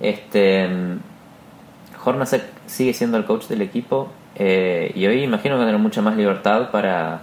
[0.00, 0.68] Este,
[2.04, 5.80] Hornacek sigue siendo el coach del equipo eh, y hoy imagino que va a tener
[5.80, 7.20] mucha más libertad para,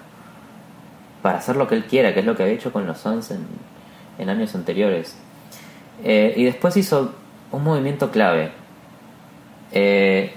[1.21, 3.31] para hacer lo que él quiera, que es lo que había hecho con los Suns
[3.31, 3.45] en,
[4.17, 5.17] en años anteriores.
[6.03, 7.13] Eh, y después hizo
[7.51, 8.51] un movimiento clave.
[9.71, 10.33] Eh,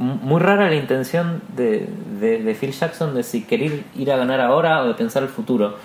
[0.00, 1.88] muy rara la intención de,
[2.20, 5.28] de- de Phil Jackson de si querer ir a ganar ahora o de pensar el
[5.28, 5.76] futuro.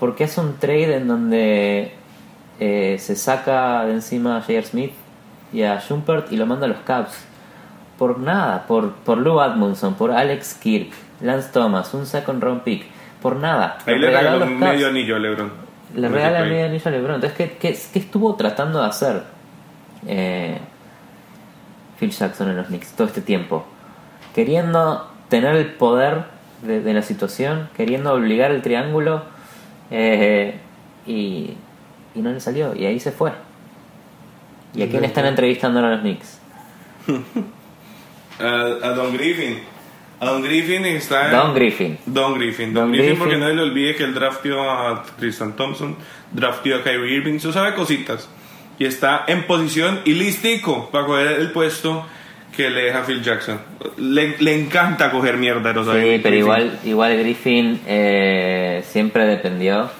[0.00, 1.92] Porque hace un trade en donde
[2.60, 4.62] eh, se saca de encima a J.R.
[4.66, 4.92] Smith
[5.52, 7.24] y a Schumpert y lo manda a los Cavs.
[7.98, 12.84] Por nada, por, por Lou Admonson, por Alex Kirk, Lance Thomas, un second round pick.
[13.20, 13.78] Por nada.
[13.86, 15.50] Ahí le regaló un medio anillo a LeBron.
[15.96, 17.14] Le regala medio anillo a LeBron.
[17.16, 19.22] Entonces, ¿qué, qué, qué estuvo tratando de hacer
[20.06, 20.58] eh,
[21.98, 23.66] Phil Jackson en los Knicks todo este tiempo?
[24.34, 26.24] Queriendo tener el poder
[26.62, 29.24] de, de la situación, queriendo obligar el triángulo
[29.90, 30.58] eh,
[31.06, 31.54] y,
[32.14, 32.74] y no le salió.
[32.74, 33.32] Y ahí se fue.
[34.74, 36.38] ¿Y a quién están entrevistando ahora los Knicks?
[38.38, 38.44] A,
[38.86, 39.60] a Don Griffin.
[40.20, 41.30] A Don Griffin está.
[41.30, 41.98] Don Griffin.
[42.04, 42.74] Don Griffin.
[42.74, 43.18] Don, Don Griffin, Griffin.
[43.18, 45.96] porque no le olvide que él draftió a Tristan Thompson,
[46.32, 48.28] draftió a Kyrie Irving, eso sabe cositas.
[48.78, 52.04] Y está en posición y listico para coger el puesto
[52.56, 53.60] que le deja Phil Jackson.
[53.96, 56.02] Le, le encanta coger mierda, ¿no sabes?
[56.02, 56.38] Sí, pero Griffin.
[56.38, 59.90] igual, igual Griffin eh, siempre dependió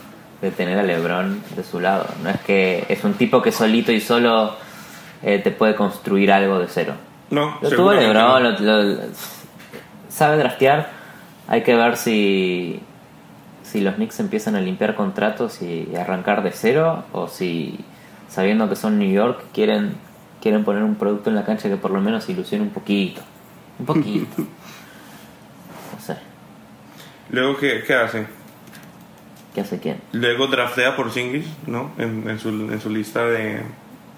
[0.40, 2.06] de tener a LeBron de su lado.
[2.22, 4.56] No es que es un tipo que solito y solo
[5.22, 6.94] eh, te puede construir algo de cero.
[7.30, 8.40] No, Lo tuvo LeBron, no.
[8.40, 8.98] lo- lo-
[10.08, 10.90] sabe draftear.
[11.48, 12.80] Hay que ver si
[13.62, 17.78] si los Knicks empiezan a limpiar contratos y arrancar de cero o si
[18.28, 19.96] sabiendo que son New York quieren
[20.40, 23.22] quieren poner un producto en la cancha que por lo menos ilusione un poquito.
[23.78, 24.36] Un poquito.
[24.38, 26.16] no sé.
[27.30, 28.26] Luego, ¿qué, qué hacen?
[29.54, 30.00] ¿Qué hace quién?
[30.12, 31.90] Luego draftea por Singis, ¿no?
[31.98, 33.62] En, en, su, en su lista de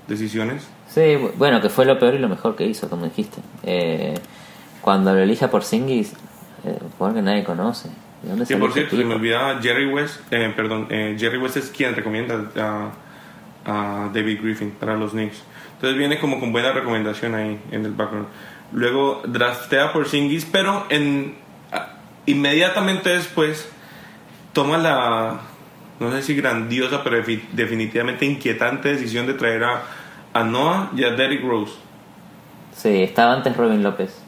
[0.09, 0.66] decisiones.
[0.88, 3.40] Sí, bueno, que fue lo peor y lo mejor que hizo, como dijiste.
[3.62, 4.14] Eh,
[4.81, 6.12] cuando lo elija por Singis,
[6.64, 7.88] eh, jugador que nadie conoce.
[8.23, 11.57] ¿De dónde Sí, por cierto, se me olvidaba Jerry West, eh, perdón, eh, Jerry West
[11.57, 12.90] es quien recomienda a,
[13.64, 15.42] a David Griffin para los Knicks.
[15.75, 18.27] Entonces viene como con buena recomendación ahí en el background.
[18.73, 21.35] Luego draftea por Singis, pero en,
[22.27, 23.68] inmediatamente después
[24.53, 25.40] toma la,
[25.99, 29.83] no sé si grandiosa, pero defi- definitivamente inquietante decisión de traer a,
[30.33, 31.73] a Noah y a Derrick Rose.
[32.77, 34.19] Sí, estaba antes Robin López,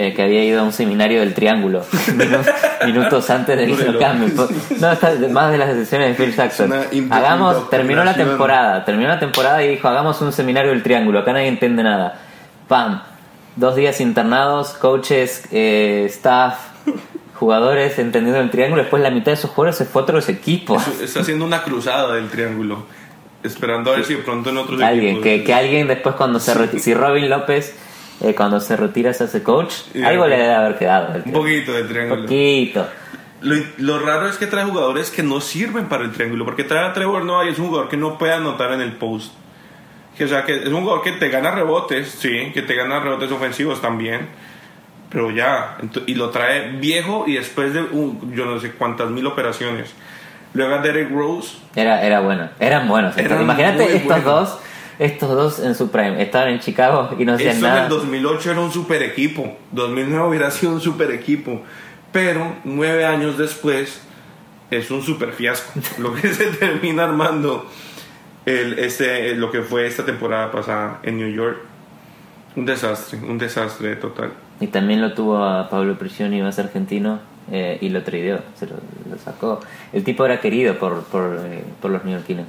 [0.00, 1.82] eh, que había ido a un seminario del Triángulo,
[2.16, 4.32] minu- minutos antes de que Pobre lo cambie.
[4.78, 6.72] No, está más de las decisiones de Phil Jackson.
[7.10, 11.32] Hagamos, terminó la temporada, terminó la temporada y dijo, hagamos un seminario del Triángulo, acá
[11.32, 12.20] nadie entiende nada.
[12.68, 13.02] Pam,
[13.56, 16.58] dos días internados, coaches, eh, staff,
[17.34, 20.86] jugadores entendiendo el Triángulo, después la mitad de esos jugadores se fue a otros equipos.
[21.02, 22.86] Está haciendo una cruzada del triángulo,
[23.42, 25.22] esperando a ver si de pronto en otros alguien equipos.
[25.24, 27.74] que, que alguien después cuando se retira si Robin López
[28.20, 31.72] eh, cuando se retira se hace coach Y- algo le debe haber quedado Un poquito
[31.72, 32.22] del triángulo.
[32.22, 32.86] poquito
[33.40, 36.84] Lo, lo raro es que trae jugadores que no sirven para el triángulo, porque trae
[36.86, 39.32] a Trevor Noah y es un jugador que no puede anotar en el post.
[40.16, 42.98] Que, o sea, que es un jugador que te gana rebotes, sí, que te gana
[42.98, 44.26] rebotes ofensivos también,
[45.10, 45.76] pero ya,
[46.06, 47.86] y lo trae viejo y después de
[48.32, 49.94] yo no sé cuántas mil operaciones.
[50.54, 54.58] Luego a Derek Rose, era era bueno eran buenos Eran imagínate estos dos
[54.98, 57.88] estos dos en su prime estaban en Chicago y no hacían Eso en nada el
[57.88, 59.56] 2008 era un super equipo.
[59.72, 61.62] 2009 hubiera sido un super equipo.
[62.12, 64.00] Pero nueve años después
[64.70, 65.80] es un super fiasco.
[65.98, 67.66] Lo que se termina armando
[68.46, 71.58] el, este, lo que fue esta temporada pasada en New York.
[72.56, 74.32] Un desastre, un desastre total.
[74.58, 77.20] y también lo tuvo a Pablo Prigioni más argentino
[77.52, 78.76] eh, y lo tradeó se lo,
[79.08, 79.60] lo sacó
[79.92, 82.46] el tipo era querido por por, eh, por los neoyorquinos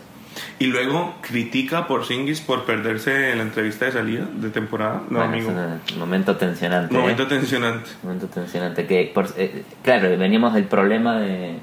[0.60, 5.02] Y luego critica por Singis por perderse en la entrevista de salida de temporada.
[5.10, 5.52] No, Bueno, amigo.
[5.86, 6.98] es un momento tensionante ¿eh?
[6.98, 7.90] Momento tensionante.
[8.04, 11.56] momento tensionante que por- eh, claro veníamos del problema de,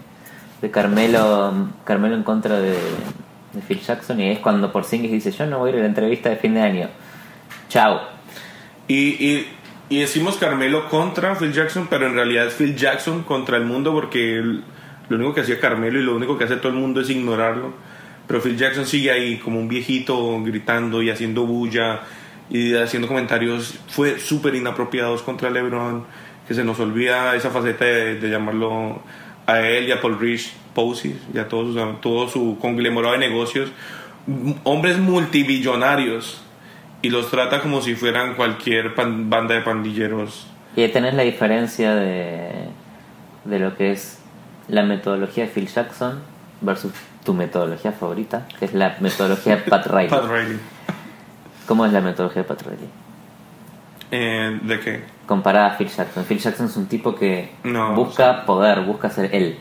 [0.62, 5.46] de Carmelo Carmelo en contra de, de Phil Jackson y es cuando Porzingis dice yo
[5.46, 6.88] no voy a ir a la entrevista de fin de año
[7.68, 8.00] chao
[8.88, 9.48] Y, y,
[9.88, 13.92] y decimos Carmelo contra Phil Jackson, pero en realidad es Phil Jackson contra el mundo
[13.92, 14.40] porque
[15.08, 17.72] lo único que hacía Carmelo y lo único que hace todo el mundo es ignorarlo.
[18.26, 22.00] Pero Phil Jackson sigue ahí como un viejito gritando y haciendo bulla
[22.50, 26.04] y haciendo comentarios fue súper inapropiados contra LeBron,
[26.46, 29.02] que se nos olvida esa faceta de, llamarlo
[29.46, 33.18] a él y a Paul Rich Posey y a todo su, todo su conglomerado de
[33.18, 33.70] negocios,
[34.64, 36.42] hombres multibillonarios
[37.02, 40.48] y los trata como si fueran cualquier banda de pandilleros.
[40.74, 42.68] y ahí tenés la diferencia de,
[43.44, 44.20] de lo que es
[44.68, 46.20] la metodología de Phil Jackson
[46.60, 46.92] versus
[47.26, 50.58] tu metodología favorita que es la metodología Pat Riley Pat Riley.
[51.66, 52.88] ¿cómo es la metodología de Pat Riley?
[54.12, 55.02] Eh, ¿De qué?
[55.26, 59.34] comparada a Phil Jackson Phil Jackson es un tipo que No, busca poder busca ser
[59.34, 59.58] él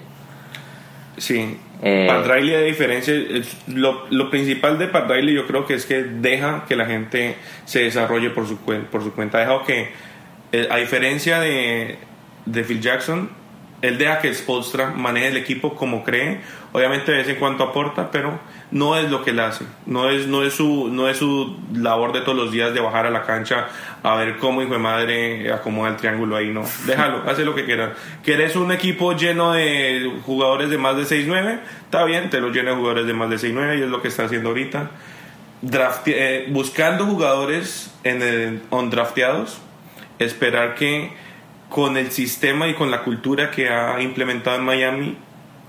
[1.18, 1.58] Sí.
[1.82, 3.14] Eh, Pat Riley, a diferencia,
[3.68, 7.36] lo, lo principal de Pat Riley yo creo que es que deja que la gente
[7.66, 9.40] se desarrolle por su, por su cuenta.
[9.40, 9.92] Deja que,
[10.52, 11.98] eh, a diferencia de,
[12.46, 13.30] de Phil Jackson,
[13.88, 16.42] él deja que Spolstra maneje el equipo como cree.
[16.72, 18.38] Obviamente de vez en cuando aporta, pero
[18.72, 19.66] no es lo que él hace.
[19.86, 23.06] No es, no es, su, no es su labor de todos los días de bajar
[23.06, 23.68] a la cancha
[24.04, 26.52] a ver cómo hijo de madre acomoda el triángulo ahí.
[26.52, 27.92] No, déjalo, hace lo que quieras.
[28.24, 31.60] ¿Quieres un equipo lleno de jugadores de más de 6-9?
[31.86, 34.10] Está bien, te lo lleno de jugadores de más de 6-9 y es lo que
[34.10, 34.92] está haciendo ahorita.
[35.62, 39.60] Drafte- eh, buscando jugadores en el, undrafteados,
[40.20, 41.12] esperar que
[41.76, 45.18] con el sistema y con la cultura que ha implementado en Miami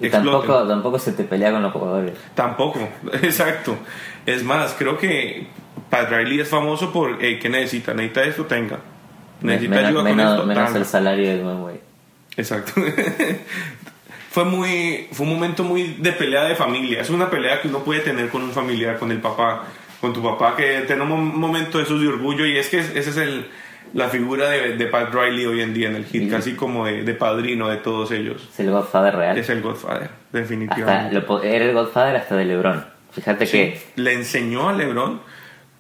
[0.01, 2.79] y tampoco, tampoco se te pelea con los jugadores Tampoco,
[3.23, 3.77] exacto.
[4.25, 5.49] Es más, creo que
[5.91, 7.93] Pat Riley es famoso por eh, ¿qué necesita?
[7.93, 8.79] Necesita esto, tenga.
[9.41, 10.79] Necesita menos, ayuda con menos- esto, menos tenga.
[10.79, 11.81] el salario de Dwayne Wade
[12.37, 12.73] Exacto.
[14.31, 17.01] fue muy fue un momento muy de pelea de familia.
[17.01, 19.65] Es una pelea que uno puede tener con un familiar, con el papá,
[20.01, 22.79] con tu papá, que tiene un mom- momento de esos de orgullo y es que
[22.79, 23.47] esa es el,
[23.95, 27.03] la figura de, de Pat Riley hoy en día en el hit, casi como de,
[27.03, 28.49] de padrino de todos ellos.
[28.53, 31.21] es el Godfather real Es el Godfather, hasta definitivamente.
[31.21, 35.21] lo era el Godfather hasta de LeBron fíjate Sí, que le enseñó a LeBron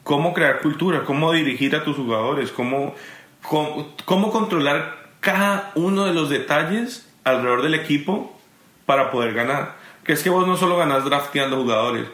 [0.02, 2.94] cómo crear cultura, cómo dirigir a tus jugadores, cómo,
[3.42, 8.38] cómo, cómo controlar cada uno de los detalles alrededor del equipo
[8.86, 9.74] para poder ganar.
[10.04, 12.06] Que es que vos no solo ganás drafteando jugadores,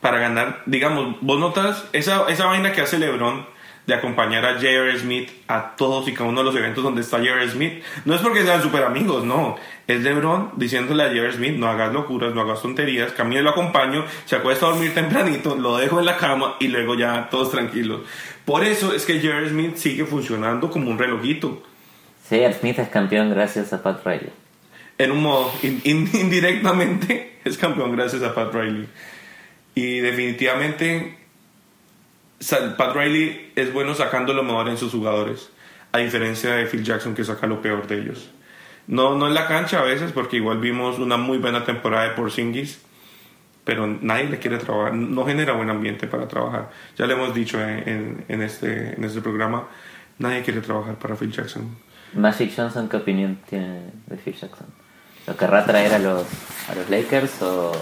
[0.00, 3.46] para ganar, digamos, vos notas esa, esa vaina que hace LeBron
[3.86, 4.98] de acompañar a J.R.
[4.98, 7.50] Smith a todos y cada uno de los eventos donde está J.R.
[7.50, 7.82] Smith.
[8.06, 9.56] No es porque sean super amigos, no.
[9.86, 11.32] Es LeBron diciéndole a J.R.
[11.32, 15.54] Smith, no hagas locuras, no hagas tonterías, mí lo acompaño, se acuesta a dormir tempranito,
[15.56, 18.00] lo dejo en la cama y luego ya todos tranquilos.
[18.46, 19.50] Por eso es que J.R.
[19.50, 21.62] Smith sigue funcionando como un relojito.
[22.30, 22.54] J.R.
[22.54, 24.30] Smith es campeón gracias a Pat Riley.
[24.96, 28.86] En un modo, in- in- indirectamente, es campeón gracias a Pat Riley.
[29.74, 31.18] Y definitivamente
[32.76, 35.50] Pat Riley es bueno sacando lo mejor en sus jugadores,
[35.92, 38.30] a diferencia de Phil Jackson que saca lo peor de ellos.
[38.86, 42.10] No, no en la cancha a veces, porque igual vimos una muy buena temporada de
[42.10, 42.80] Porzingis,
[43.64, 46.70] pero nadie le quiere trabajar, no genera buen ambiente para trabajar.
[46.98, 49.68] Ya le hemos dicho en, este, este programa,
[50.18, 51.76] nadie quiere trabajar para Phil Jackson.
[52.12, 54.66] Magic Johnson, ¿qué opinión tiene de Phil Jackson?
[55.26, 56.26] ¿Lo querrá traer a los,
[56.68, 57.72] a los Lakers o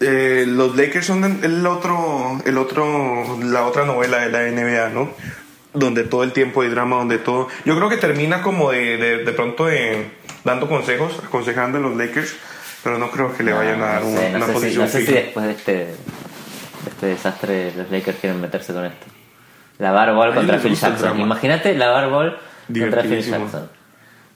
[0.00, 5.10] Eh, los Lakers son el otro, el otro, la otra novela de la NBA, ¿no?
[5.74, 7.48] Donde todo el tiempo hay drama, donde todo.
[7.64, 10.10] Yo creo que termina como de, de, de pronto de,
[10.44, 12.34] dando consejos, aconsejando a los Lakers,
[12.84, 14.84] pero no creo que le vayan a dar no sé, no una sé si, posición
[14.84, 15.94] no sé si después de este, de
[16.90, 19.06] este desastre los Lakers quieren meterse con esto.
[19.78, 21.20] Lavar ball A contra Phil Jackson.
[21.20, 22.38] Imagínate lavar ball
[22.72, 23.20] contra Phil.
[23.22, 23.68] Jackson.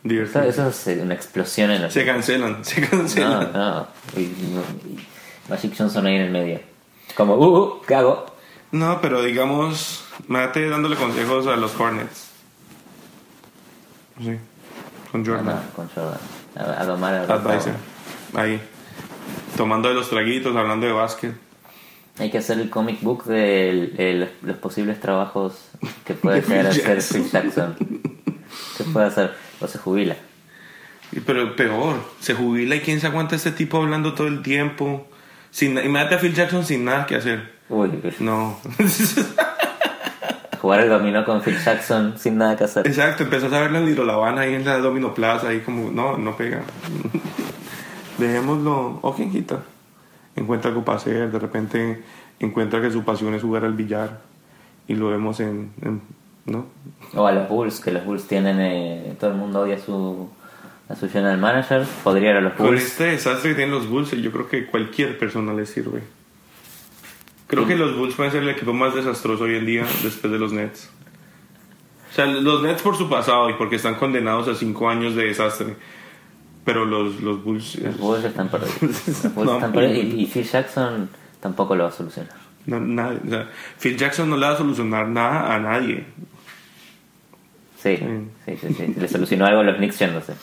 [0.04, 0.42] Divertido.
[0.42, 3.52] eso es una explosión en la Se cancelan, se No, cancelan.
[3.52, 3.86] no.
[4.16, 4.20] Y,
[4.52, 4.98] no- y
[5.48, 6.60] Magic Johnson ahí en el medio.
[7.16, 8.26] Como, uh, uh, ¿qué hago?
[8.70, 12.30] No, pero digamos, mate dándole consejos a los Hornets.
[14.18, 14.36] Sí,
[15.10, 15.44] con Ah, Jordan.
[15.46, 16.18] no, con Jordan.
[16.56, 17.74] A, a domar a Advisor.
[18.34, 18.60] Ahí.
[19.56, 21.34] Tomando de los traguitos, hablando de básquet.
[22.18, 25.54] Hay que hacer el comic book de el- el- los posibles trabajos
[26.04, 27.02] que puede De llegar a hacer.
[27.02, 27.76] Phil Jackson.
[28.76, 29.34] ¿Qué puede hacer?
[29.60, 30.16] O se jubila.
[31.26, 35.06] Pero peor, se jubila y quién se aguanta a este tipo hablando todo el tiempo.
[35.52, 37.52] Sin, imagínate a Phil Jackson sin nada que hacer.
[37.68, 38.58] Uy, No.
[40.60, 42.86] jugar el dominó con Phil Jackson sin nada que hacer.
[42.86, 45.90] Exacto, empezás a verlo en Little La Habana ahí en la Domino Plaza, ahí como,
[45.90, 46.62] no, no pega.
[48.18, 49.58] Dejémoslo, o quien quita.
[50.36, 52.02] Encuentra algo para hacer, de repente
[52.40, 54.20] encuentra que su pasión es jugar al billar
[54.88, 56.00] y lo vemos en, en-
[56.46, 56.66] ¿no?
[57.14, 58.58] O a los Bulls, que los Bulls tienen.
[58.60, 60.28] eh, todo el mundo odia su,
[60.92, 61.84] a su general manager.
[62.04, 62.82] Podría ir a los Con Bulls.
[62.82, 66.02] este desastre que tienen los Bulls, yo creo que cualquier persona les sirve.
[67.46, 67.68] Creo Sí.
[67.70, 70.52] que los Bulls pueden ser el equipo más desastroso hoy en día después de los
[70.52, 70.90] Nets.
[72.10, 75.24] O sea, los Nets por su pasado y porque están condenados a cinco años de
[75.26, 75.76] desastre.
[76.64, 77.76] Pero los, los Bulls...
[77.80, 78.80] Los Bulls están perdidos.
[79.24, 80.14] Los Bulls No, están perdidos.
[80.14, 81.08] Y, y Phil Jackson
[81.40, 82.34] tampoco lo va a solucionar.
[82.66, 83.50] no, o sea,
[83.80, 86.04] Phil Jackson no le va a solucionar nada a nadie.
[87.82, 87.96] Sí,
[88.46, 88.94] sí, sí, sí.
[88.96, 90.34] Le solucionó algo a los Knicks yéndose.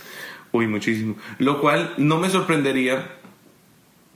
[0.52, 1.16] Uy, muchísimo.
[1.38, 3.08] Lo cual no me sorprendería,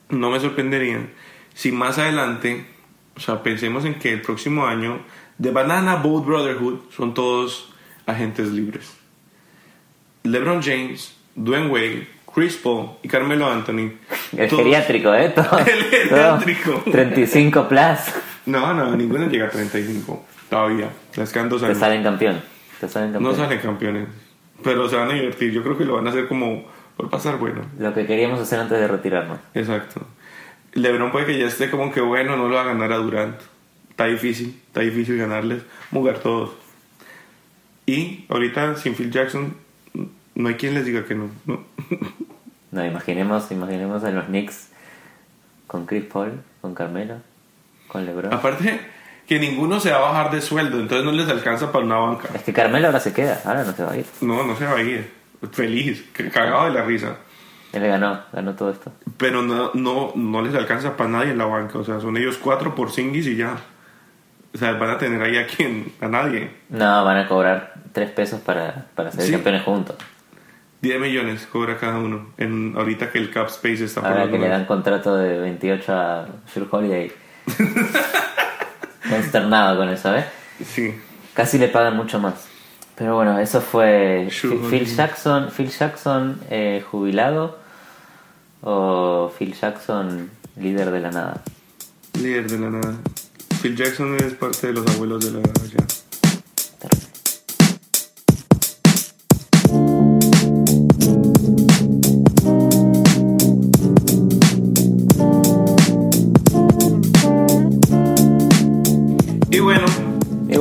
[0.10, 1.08] no me sorprendería
[1.54, 2.65] si más adelante,
[3.15, 5.00] o sea, pensemos en que el próximo año,
[5.41, 7.72] The Banana Boat Brotherhood son todos
[8.08, 8.93] agentes libres.
[10.24, 13.91] LeBron James, Dwayne Wade, Chris Paul y Carmelo Anthony.
[14.36, 15.30] El todos- geriátrico, ¿eh?
[15.36, 16.72] Todo- El geriátrico.
[16.72, 18.00] todo 35 plus.
[18.46, 20.89] No, no, ninguno llega a 35 todavía.
[21.15, 21.78] Les quedan dos Te años.
[21.78, 22.41] salen campeón.
[22.80, 23.32] Te salen campeón.
[23.32, 24.08] No salen campeones,
[24.63, 25.52] pero se van a divertir.
[25.52, 26.65] Yo creo que lo van a hacer como
[26.97, 27.62] por pasar bueno.
[27.78, 29.39] Lo que queríamos hacer antes de retirarnos.
[29.54, 30.02] Exacto.
[30.73, 33.39] LeBron puede que ya esté como que bueno, no lo va a ganar a Durant.
[33.89, 36.52] Está difícil, está difícil ganarles, jugar todos.
[37.86, 39.56] Y ahorita sin Phil Jackson,
[40.36, 41.30] no hay quien les diga que no.
[41.45, 41.63] no.
[42.71, 44.69] No, imaginemos, imaginemos a los Knicks
[45.67, 47.17] con Chris Paul, con Carmelo,
[47.88, 48.34] con LeBron.
[48.34, 48.80] Aparte,
[49.28, 52.30] que ninguno se va a bajar de sueldo, entonces no les alcanza para una banca.
[52.34, 54.06] Es que Carmelo ahora se queda, ahora no se va a ir.
[54.22, 55.10] No, no se va a ir.
[55.52, 57.18] Feliz, cagado de la risa.
[57.74, 58.92] Él ganó, ganó todo esto.
[59.18, 61.80] Pero no, no, no les alcanza para nadie en la banca.
[61.80, 63.58] O sea, son ellos cuatro por Singis y ya.
[64.54, 66.52] O sea, van a tener ahí a quien, a nadie.
[66.70, 69.32] No, van a cobrar 3 pesos para, para ser Sí.
[69.32, 69.96] campeones juntos.
[70.82, 72.34] 10 millones cobra cada uno.
[72.38, 75.94] En, ahorita que el cap space está por Ahora que le dan contrato de 28
[75.94, 77.12] a Drew Holiday.
[79.10, 80.25] Consternado con eso, ¿eh?
[80.65, 80.93] Sí.
[81.33, 82.33] Casi le pagan mucho más.
[82.95, 84.85] Pero bueno, eso fue Phil-.
[84.85, 87.58] Jackson, Phil Jackson eh, jubilado
[88.62, 91.41] o Phil Jackson líder de la nada.
[92.19, 92.95] Líder de la nada.
[93.62, 96.02] Phil Jackson es parte de los abuelos de la ya.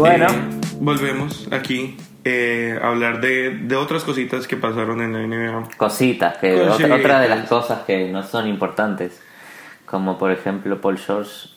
[0.03, 0.27] Bueno.
[0.27, 5.77] Eh, volvemos aquí eh, hablar de, de otras cositas que pasaron en la NBA.
[5.77, 9.21] Cositas, que otra, otra de las cosas que no son importantes,
[9.87, 11.49] como por ejemplo Paul George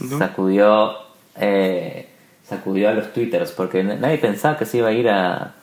[0.00, 0.18] ¿No?
[0.18, 0.92] sacudió
[1.36, 2.08] eh,
[2.44, 5.54] sacudió a los twitters porque nadie pensaba que se iba a ir a,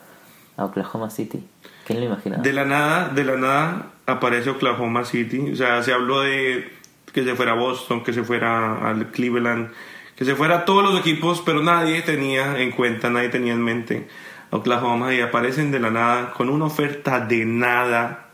[0.56, 1.44] a Oklahoma City.
[1.86, 2.42] ¿Quién lo imaginaba?
[2.42, 5.50] De la nada, de la nada aparece Oklahoma City.
[5.52, 6.70] O sea, se habló de
[7.12, 9.70] que se fuera a Boston, que se fuera al Cleveland,
[10.18, 13.62] que se fuera a todos los equipos, pero nadie tenía en cuenta, nadie tenía en
[13.62, 14.08] mente
[14.50, 18.26] a Oklahoma y aparecen de la nada con una oferta de nada,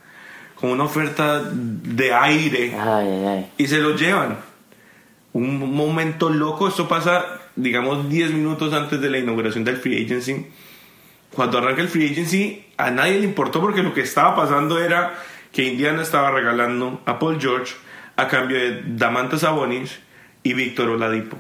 [0.55, 3.51] con una oferta de aire Ay, ay, ay.
[3.59, 4.39] y se lo llevan.
[5.35, 7.23] Un momento loco, esto pasa,
[7.55, 10.47] digamos, 10 minutos antes de la inauguración del Free Agency.
[11.35, 15.13] Cuando arranca el Free Agency, a nadie le importó porque lo que estaba pasando era
[15.53, 17.75] que Indiana estaba regalando a Paul George
[18.17, 19.99] a cambio de Damantas Sabonis
[20.45, 21.37] y Víctor Oladipo.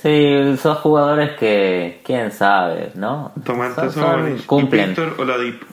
[0.00, 3.32] Sí, son jugadores que, quién sabe, ¿no?
[3.74, 4.94] Son- son- cumplen,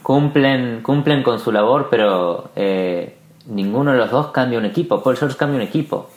[0.02, 3.16] cumplen, cumplen con su labor, pero eh,
[3.46, 5.00] ninguno de los dos cambia un equipo.
[5.00, 6.10] Paul George cambia un equipo.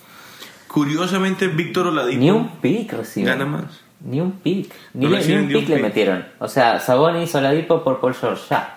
[0.67, 3.27] Curiosamente, Víctor Oladipo Ni un pick reciben.
[3.37, 3.81] gana más.
[4.01, 4.73] Ni un pick.
[4.93, 5.83] Ni, No le- un ni un pick le pick.
[5.83, 6.25] metieron.
[6.39, 8.75] O sea, Sabonis, Oladipo por Paul George, ya.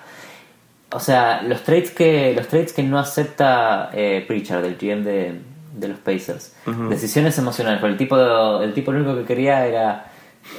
[0.92, 5.40] O sea, los trades que los trades que no acepta eh, Pritchard, el GM de,
[5.72, 6.54] de los Pacers.
[6.88, 7.80] Decisiones emocionales.
[7.80, 10.12] Porque el tipo, el tipo lo único que quería era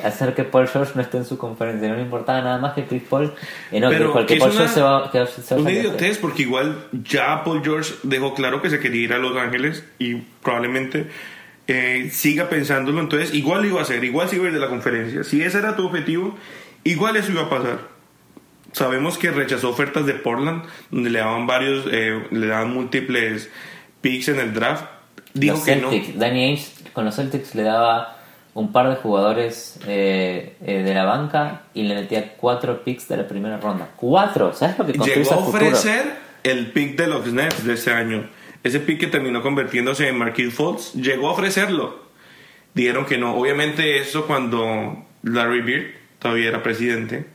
[0.04, 1.88] hacer que Paul George no esté en su conferencia.
[1.90, 3.34] No le importaba nada más que Chris Paul.
[3.72, 6.18] Eh, no, Pero que, porque que Paul George se va, que se va Una idiotez
[6.18, 10.16] porque igual ya Paul George dejó claro que se quería ir a Los Ángeles y
[10.42, 11.08] probablemente
[11.68, 13.00] eh, siga pensándolo.
[13.00, 15.24] Entonces, igual lo iba a hacer, igual se iba a ir de la conferencia.
[15.24, 16.36] Si ese era tu objetivo,
[16.84, 17.94] igual eso iba a pasar.
[18.72, 23.50] Sabemos que rechazó ofertas de Portland, donde le daban varios, eh, le daban múltiples
[24.02, 24.86] picks en el draft.
[25.34, 25.90] Dijo los que no.
[25.90, 28.18] Celtics, Danny Ainge con los Celtics le daba
[28.54, 33.18] un par de jugadores eh, eh, de la banca y le metía cuatro picks de
[33.18, 33.90] la primera ronda.
[33.96, 34.54] ¡Cuatro!
[34.54, 35.66] ¿Sabes lo que Llegó a futuro?
[35.66, 38.30] ofrecer el pick de los Nets de ese año.
[38.64, 40.94] Ese pick que terminó convirtiéndose en Marquis Fultz.
[40.94, 42.04] Llegó a ofrecerlo.
[42.76, 43.36] Dijeron que no.
[43.36, 45.86] Obviamente eso cuando Larry Bird
[46.20, 47.26] todavía era presidente.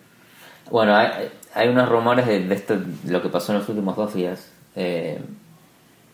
[0.70, 4.14] Bueno, hay, hay unos rumores de, de esto, lo que pasó en los últimos dos
[4.14, 5.18] días, eh,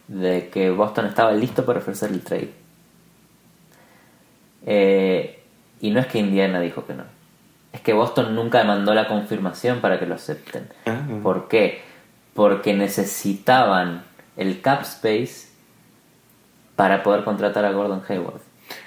[0.08, 2.52] de que Boston estaba listo para ofrecer el trade.
[4.66, 5.42] Eh,
[5.80, 7.04] y no es que Indiana dijo que no.
[7.72, 10.68] Es que Boston nunca mandó la confirmación para que lo acepten.
[10.86, 11.02] Ah.
[11.22, 11.82] ¿Por qué?
[12.34, 14.04] Porque necesitaban
[14.36, 15.48] el cap space
[16.76, 18.40] para poder contratar a Gordon Hayward.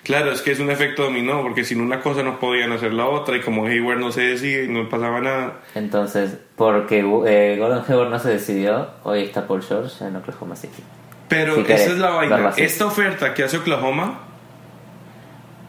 [0.03, 3.07] Claro, es que es un efecto dominó, porque sin una cosa no podían hacer la
[3.07, 5.59] otra, y como Hayward no se decide y no pasaba nada.
[5.75, 10.81] Entonces, porque eh, Gordon Hayward no se decidió, hoy está Paul George en Oklahoma City.
[11.27, 12.53] Pero Si esa es la vaina.
[12.57, 14.19] Esta oferta que hace Oklahoma,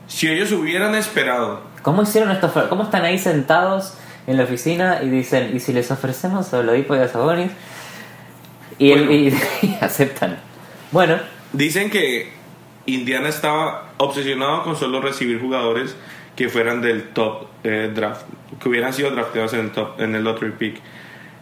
[0.06, 2.52] si ellos hubieran esperado, ¿Cómo hicieron esto?
[2.68, 3.94] ¿Cómo están ahí sentados
[4.26, 7.50] en la oficina y dicen, ¿y si les ofrecemos a Oladipo y a Sabonis?
[8.78, 9.12] Y, el- Bueno.
[9.12, 9.34] y-
[9.66, 10.38] y aceptan.
[10.92, 11.18] Bueno,
[11.52, 12.30] Dicen que
[12.86, 15.96] Indiana estaba obsesionado con solo recibir jugadores
[16.36, 18.22] que fueran del top eh, draft,
[18.62, 20.80] que hubieran sido drafteados en el top, en el lottery pick.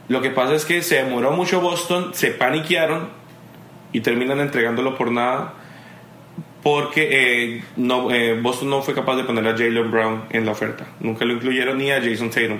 [0.08, 3.08] Lo que pasa es que se demoró mucho Boston, se paniquearon
[3.92, 5.54] y terminan entregándolo por nada
[6.62, 10.52] porque eh, no, eh, Boston no fue capaz de poner a Jalen Brown en la
[10.52, 10.84] oferta.
[10.98, 12.58] Nunca lo incluyeron ni a Jason Tatum.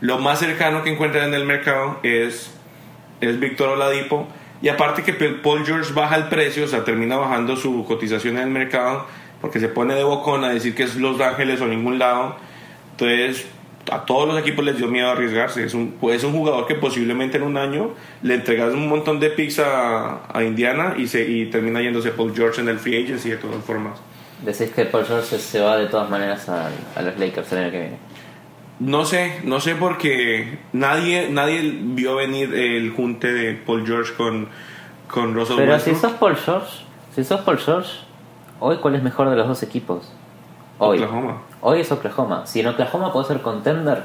[0.00, 2.50] Lo más cercano que encuentran en el mercado es,
[3.20, 4.26] es Víctor Oladipo.
[4.62, 8.44] Y aparte que Paul George baja el precio, o sea, termina bajando su cotización en
[8.44, 9.06] el mercado
[9.42, 12.36] porque se pone de bocón a decir que es Los Ángeles o ningún lado.
[12.92, 13.46] Entonces,
[13.90, 15.64] a todos los equipos les dio miedo arriesgarse.
[15.64, 17.90] Es un, es un jugador que posiblemente en un año
[18.22, 22.34] le entregas un montón de picks a, a Indiana y, se, y termina yéndose Paul
[22.34, 23.98] George en el free agency de todas formas.
[24.42, 27.70] decís que Paul George se va de todas maneras a, a los Lakers el año
[27.70, 27.96] que viene.
[28.78, 34.48] No sé, no sé porque nadie, nadie vio venir el junte de Paul George con,
[35.08, 36.00] con Russell Pero si Westbrook.
[36.00, 37.90] sos Paul George, si sos Paul George,
[38.58, 40.10] hoy cuál es mejor de los dos equipos?
[40.86, 40.98] Hoy.
[40.98, 41.42] Oklahoma.
[41.60, 42.46] Hoy es Oklahoma.
[42.46, 44.02] Si en Oklahoma puedes ser contender,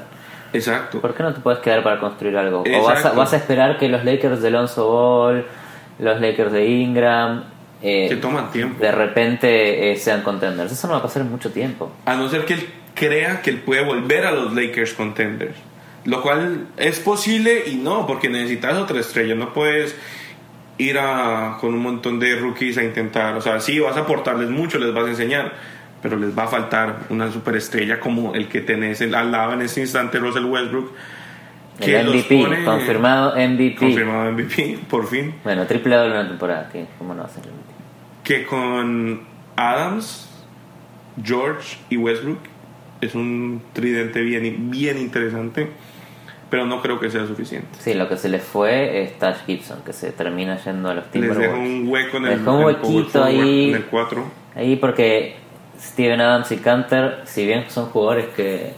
[0.52, 1.00] Exacto.
[1.00, 2.60] ¿por qué no te puedes quedar para construir algo?
[2.60, 3.18] O vas a, Exacto.
[3.18, 5.46] vas a esperar que los Lakers de Lonzo Ball,
[5.98, 7.44] los Lakers de Ingram,
[7.82, 8.80] eh, Que toman tiempo.
[8.82, 10.72] de repente eh, sean contenders.
[10.72, 11.90] Eso no va a pasar en mucho tiempo.
[12.06, 15.56] A no ser que él crea que él puede volver a los Lakers contenders.
[16.04, 19.34] Lo cual es posible y no, porque necesitas otra estrella.
[19.34, 19.96] No puedes
[20.78, 23.34] ir a, con un montón de rookies a intentar.
[23.34, 25.52] O sea, sí, vas a aportarles mucho, les vas a enseñar,
[26.02, 29.62] pero les va a faltar una superestrella como el que tenés el- al lado en
[29.62, 30.92] este instante, Russell Westbrook.
[31.80, 33.76] El los MVP, pone- confirmado MVP.
[33.76, 35.34] Confirmado MVP, por fin.
[35.44, 36.68] Bueno, triple doble una temporada.
[36.72, 36.86] ¿qué?
[36.98, 37.50] ¿Cómo no va a ser el?
[38.24, 39.20] Que con
[39.56, 40.28] Adams,
[41.22, 42.38] George y Westbrook
[43.00, 45.68] es un tridente bien, bien interesante,
[46.50, 47.68] pero no creo que sea suficiente.
[47.78, 51.04] Sí, lo que se le fue es Tash Gibson, que se termina yendo a los
[51.04, 51.48] Les Timberwolves.
[51.50, 53.68] dejo un hueco en Les el, dejó un el huequito power forward, ahí.
[53.70, 54.24] en el 4.
[54.56, 55.36] Ahí porque
[55.80, 58.72] Steven Adams y Canter, si bien son jugadores que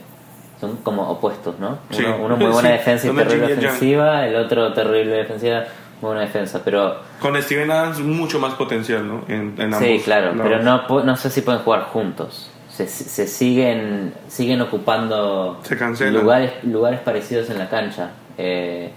[0.60, 1.78] son como opuestos, ¿no?
[1.90, 2.04] Sí.
[2.04, 5.64] Uno, uno muy buena Sí, defensa y terrible ofensiva, el otro terrible defensiva,
[6.02, 9.24] muy buena defensa, pero Con Steven Adams mucho más potencial, ¿no?
[9.28, 10.40] En, en sí, claro, lados.
[10.42, 12.50] pero no no sé si pueden jugar juntos.
[12.68, 18.10] Se, se siguen siguen ocupando Se lugares lugares parecidos en la cancha.
[18.38, 18.90] eh,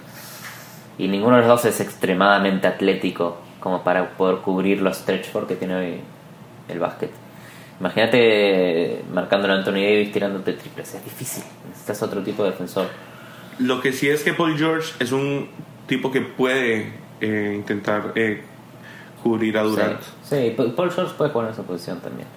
[0.98, 5.56] y ninguno de los dos es extremadamente atlético como para poder cubrir los stretch que
[5.56, 6.02] tiene hoy
[6.70, 7.10] el básquet.
[7.84, 10.94] Imagínate marcándolo a Anthony Davis tirándote triples.
[10.96, 11.44] Es difícil.
[11.68, 12.88] Necesitas otro tipo de defensor.
[13.60, 15.50] Lo que sí es que Paul George es un
[15.86, 18.42] tipo que puede eh, intentar eh,
[19.22, 20.00] cubrir a Durant.
[20.24, 22.28] Sí, sí, Paul George puede en esa posición también.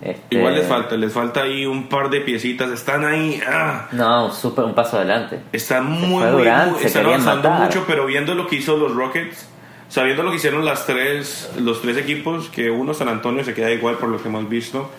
[0.00, 2.68] Este, Igual les falta, les falta ahí un par de piecitas.
[2.72, 5.38] Están ahí, ah, No, super, un paso adelante.
[5.52, 7.66] están muy, muy, Durant, muy- están avanzando matar.
[7.68, 9.48] mucho, pero viendo lo que hizo los Rockets,
[9.92, 13.70] sabiendo lo que hicieron las tres, los tres equipos, que uno San Antonio se queda
[13.70, 14.90] igual por lo que hemos visto.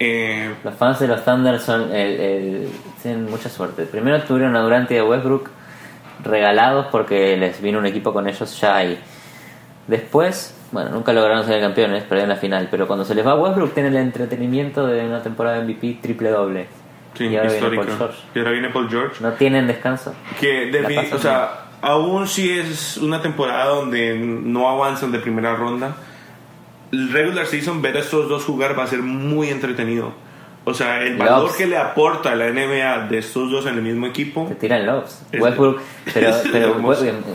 [0.00, 2.68] Eh, Los fans de los Thunder son el- el-
[3.02, 3.84] tienen mucha suerte.
[3.84, 5.48] Primero tuvieron a Durant y a Westbrook
[6.24, 8.98] regalados porque les vino un equipo con ellos ya ahí.
[9.86, 12.66] Después, bueno, nunca lograron ser campeones, perdieron la final.
[12.70, 16.66] Pero cuando se les va Westbrook, tienen el entretenimiento de una temporada MVP triple doble.
[17.14, 17.84] sí, y ahora viene histórica.
[17.84, 18.18] Paul George.
[18.34, 19.16] Y ahora viene Paul George.
[19.22, 20.12] No tienen descanso.
[20.40, 25.96] Que pasan o sea, aún si es una temporada donde no avanzan de primera ronda,
[26.92, 30.12] el regular season ver a estos dos jugar va a ser muy entretenido.
[30.66, 33.82] O sea, el valor que le aporta a la NBA de estos dos en el
[33.82, 35.20] mismo equipo, Se tiran lobs.
[35.30, 35.78] Es- Westbrook,
[36.14, 36.76] pero, pero.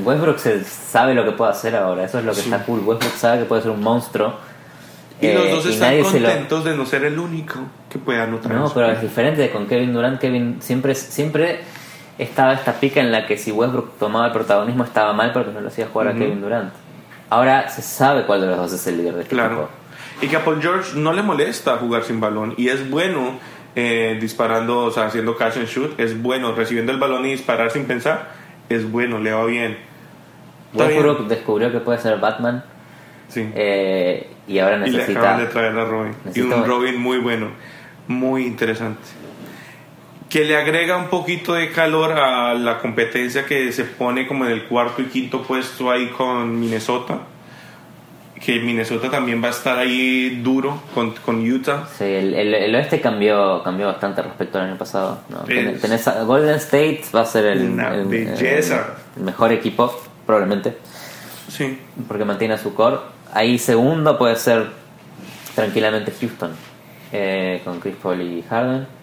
[0.04, 2.06] Westbrook se sabe lo que puede hacer ahora.
[2.06, 2.50] Eso es lo que Sí.
[2.50, 2.80] está cool.
[2.80, 4.34] Westbrook sabe que puede ser un monstruo.
[5.22, 8.24] y eh, los dos y están lo- contentos de no ser el único que pueda
[8.24, 8.52] anotar.
[8.54, 10.20] No, pero es diferente con Kevin Durant.
[10.20, 11.60] Kevin siempre, siempre
[12.20, 15.62] estaba esta pica en la que si Westbrook tomaba el protagonismo estaba mal porque no
[15.62, 16.16] lo hacía jugar Ujú.
[16.18, 16.74] a Kevin Durant.
[17.32, 19.54] Ahora se sabe cuál de los dos es el líder de este Claro.
[19.56, 19.70] equipo.
[20.22, 22.54] Y que a Paul George no le molesta jugar sin balón.
[22.58, 23.40] Y es bueno
[23.76, 25.98] eh, disparando, o sea, haciendo catch and shoot.
[26.00, 28.30] Es bueno recibiendo el balón y disparar sin pensar.
[28.68, 29.78] Es bueno, le va bien.
[30.74, 32.64] Westbrook descubrió que puede ser Batman
[33.30, 33.50] Sí.
[33.56, 35.20] eh, y ahora y le necesita.
[35.20, 36.14] acaban de traer a Robin.
[36.26, 37.48] Y necesita- un Robin muy bueno.
[38.08, 39.00] Muy interesante.
[40.30, 44.52] Que le agrega un poquito de calor a la competencia que se pone como en
[44.52, 47.18] el cuarto y quinto puesto ahí con Minnesota.
[48.40, 51.88] Que Minnesota también va a estar ahí duro con, con Utah.
[51.98, 55.20] Sí, el, el- el oeste cambió cambió bastante respecto al año pasado.
[55.30, 55.40] ¿no?
[55.40, 58.96] Es- Ten- tenés a- Golden State va a ser el, Una el- belleza.
[59.18, 59.94] el mejor equipo,
[60.26, 60.78] probablemente.
[61.50, 61.80] Sí.
[62.08, 62.98] porque mantiene su core.
[63.34, 64.68] Ahí segundo puede ser
[65.56, 66.52] tranquilamente Houston,
[67.12, 68.99] eh, con Chris Paul y Harden.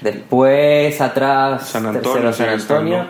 [0.00, 3.06] Después atrás San Antonio tercero San Antonio.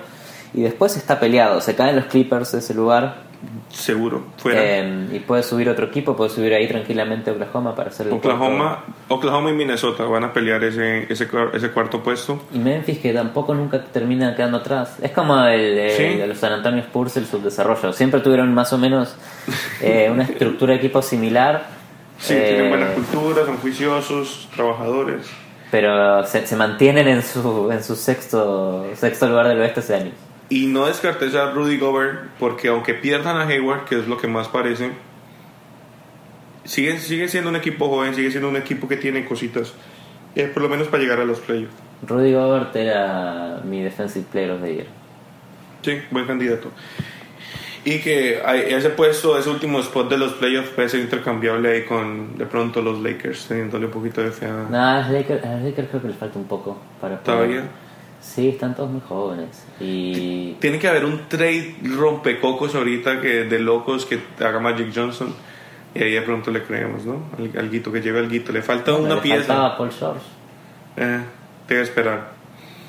[0.53, 3.28] Y después está peleado, se caen los Clippers de ese lugar.
[3.70, 4.24] Seguro.
[4.36, 4.61] Fuera.
[4.62, 8.82] eh, y puede subir otro equipo, puede subir ahí tranquilamente Oklahoma para hacer el Oklahoma,
[8.84, 9.14] cuarto.
[9.14, 12.43] Oklahoma y Minnesota van a pelear ese, ese, ese cuarto puesto.
[12.53, 14.97] Y Memphis que tampoco nunca termina quedando atrás.
[15.01, 16.18] Es como el, el Sí.
[16.18, 17.93] de los San Antonio Spurs, el subdesarrollo.
[17.95, 19.14] Siempre tuvieron más o menos
[19.80, 21.64] eh, una estructura de equipo similar.
[22.18, 25.26] Sí, eh, tienen buena cultura, son juiciosos, trabajadores.
[25.71, 30.14] Pero se, se mantienen en su en su sexto sexto lugar del oeste hace años.
[30.49, 34.27] Y no descartes a Rudy Gobert, porque aunque pierdan a Hayward, que es lo que
[34.27, 34.91] más parece,
[36.64, 39.73] sigue, sigue siendo un equipo joven, sigue siendo un equipo que tiene cositas,
[40.35, 41.73] eh, por lo menos para llegar a los playoffs.
[42.03, 44.87] Rudy Gobert era mi defensive player of the year.
[45.83, 46.73] Sí, buen candidato.
[47.85, 52.37] Y que ese puesto, ese último spot de los playoffs puede ser intercambiable ahí con
[52.37, 54.31] de pronto los Lakers, teniéndole un poquito de.
[54.70, 57.39] No, a los Lakers, a los Lakers creo que les falta un poco para poder-
[57.39, 57.62] ¿Todavía?
[58.20, 59.64] Sí, están todos muy jóvenes.
[59.81, 65.35] Y Tiene que haber un trade rompecocos ahorita que de locos que haga Magic Johnson.
[65.95, 67.22] Y ahí de pronto le creemos, ¿no?
[67.39, 68.53] Al, alguito, que lleve alguito.
[68.53, 69.39] Le falta una le pieza.
[69.39, 70.20] faltaba Paul George.
[70.99, 71.20] Eh,
[71.66, 72.28] te voy a esperar.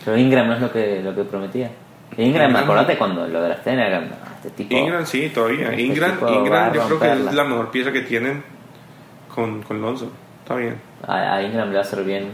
[0.03, 1.71] Pero Ingram no es lo que, lo que prometía.
[2.17, 4.07] Ingram, Ingram- acordate cuando lo de la escena, era, "No,
[4.43, 4.75] este tipo...
[4.75, 5.69] Ingram sí, todavía.
[5.69, 8.43] Este Ingram, Ingram yo creo que es la mejor pieza que tienen
[9.33, 10.11] con, con Lonzo.
[10.41, 10.75] Está bien.
[11.07, 12.31] A, a Ingram le va a hacer bien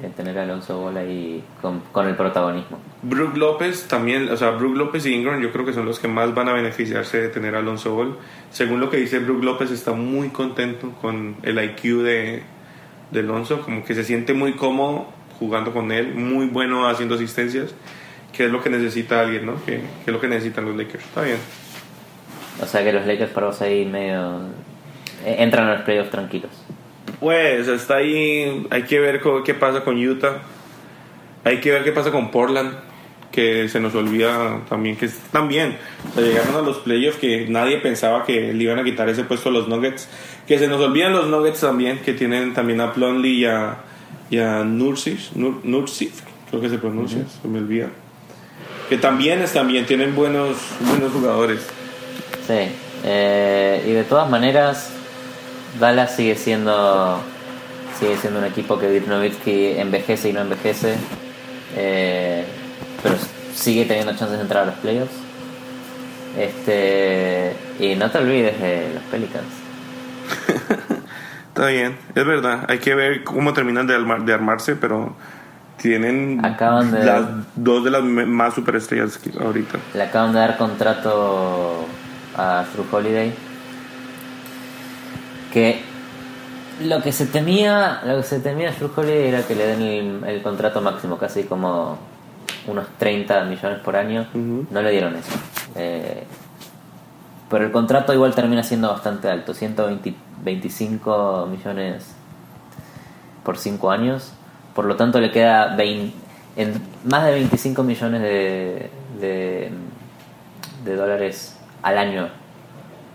[0.00, 2.78] eh, tener a Alonso Ball ahí con, con el protagonismo.
[3.02, 6.06] Brook López también, o sea, Brook López y Ingram yo creo que son los que
[6.06, 8.16] más van a beneficiarse de tener a Alonso Ball.
[8.52, 12.42] Según lo que dice Brook López, está muy contento con el IQ de,
[13.10, 15.06] de Alonso, como que se siente muy cómodo
[15.40, 17.74] jugando con él, muy bueno haciendo asistencias,
[18.32, 19.64] que es lo que necesita alguien, ¿no?
[19.64, 21.04] Que, que es lo que necesitan los Lakers.
[21.04, 21.38] Está bien.
[22.62, 24.40] O sea que los Lakers para vos ahí medio...
[25.24, 26.50] eh, entran a los playoffs tranquilos.
[27.20, 30.42] Pues está ahí, hay que ver qué pasa con Utah,
[31.44, 32.74] hay que ver qué pasa con Portland,
[33.32, 35.76] que se nos olvida también que también
[36.10, 39.24] o sea, llegaron a los playoffs que nadie pensaba que le iban a quitar ese
[39.24, 40.08] puesto a los Nuggets,
[40.46, 43.76] que se nos olvidan los Nuggets también, que tienen también a Plumlee y a,
[44.30, 44.96] y a Nur-
[46.50, 47.88] creo que se pronuncia, se me olvida,
[48.88, 51.60] que también, también tienen buenos, buenos jugadores.
[52.46, 52.70] Sí,
[53.04, 54.90] eh, y de todas maneras,
[55.78, 57.20] Dallas sigue siendo
[57.98, 60.94] sigue siendo un equipo que Dirk Nowitzki envejece y no envejece,
[61.76, 62.44] eh,
[63.02, 63.16] pero
[63.54, 65.12] sigue teniendo chances de entrar a los playoffs.
[66.38, 69.46] Este, y no te olvides de los Pelicans.
[71.48, 72.64] Está bien, es verdad.
[72.68, 75.16] Hay que ver cómo terminan de, armar- de armarse, pero
[75.78, 77.26] tienen Acaban de- las
[77.56, 79.78] dos de las más superestrellas que ahorita.
[79.94, 81.86] Le acaban de dar contrato
[82.36, 83.32] a True Holiday.
[85.52, 85.80] Que
[86.84, 89.82] lo que se temía, lo que se temía a True Holiday era que le den
[89.82, 91.98] el, el contrato máximo, casi como
[92.66, 94.26] unos 30 millones por año.
[94.34, 95.32] No le dieron eso.
[95.74, 96.24] Eh,
[97.50, 102.04] pero el contrato igual termina siendo bastante alto, 125 millones
[103.42, 104.32] por 5 años.
[104.78, 106.14] Por lo tanto le queda 20
[106.54, 108.88] en más de 25 millones de,
[109.20, 109.72] de,
[110.84, 112.28] de dólares al año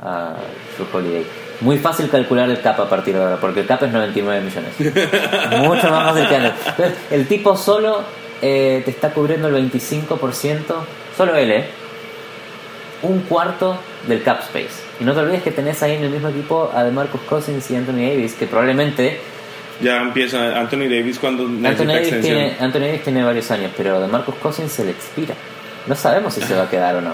[0.02, 0.34] a
[0.76, 1.26] su holiday.
[1.62, 4.74] Muy fácil calcular el CAP a partir de ahora, porque el CAP es 99 millones.
[5.62, 6.52] Mucho más fácil que antes.
[6.68, 8.02] Entonces, el tipo solo
[8.42, 10.64] eh, te está cubriendo el 25%,
[11.16, 11.70] solo él, ¿eh?
[13.04, 14.84] Un cuarto del cap space.
[15.00, 17.78] Y no te olvides que tenés ahí en el mismo equipo a DeMarcus Cousins y
[17.78, 19.22] Anthony Davis, que probablemente
[19.84, 24.08] Ya empieza Anthony Davis cuando Anthony Davis, tiene, Anthony Davis tiene varios años, pero de
[24.08, 25.36] Marcus Cousins se le expira.
[25.88, 27.12] No sabemos si se va a quedar o no.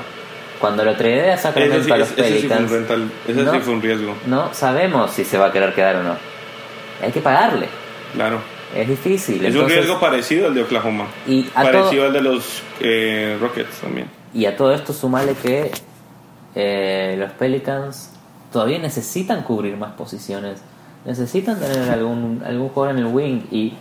[0.59, 3.11] Cuando lo trae a Eso Sacramento sí, a los ese sí fue un Pelicans, rental,
[3.28, 6.03] ese no, sí fue un riesgo, no sabemos si se va a querer quedar o
[6.03, 6.17] no.
[7.01, 7.67] Hay que pagarle.
[8.13, 8.41] claro.
[8.76, 9.43] Es difícil.
[9.43, 11.07] Es un riesgo parecido al de Oklahoma.
[11.28, 14.07] Y a parecido todo- al de los eh, Rockets también.
[14.32, 15.72] Y a todo esto sumale que
[16.53, 18.11] eh, los Pelicans
[18.53, 20.59] todavía necesitan cubrir más posiciones.
[21.06, 23.74] Necesitan tener algún, algún jugador en el wing y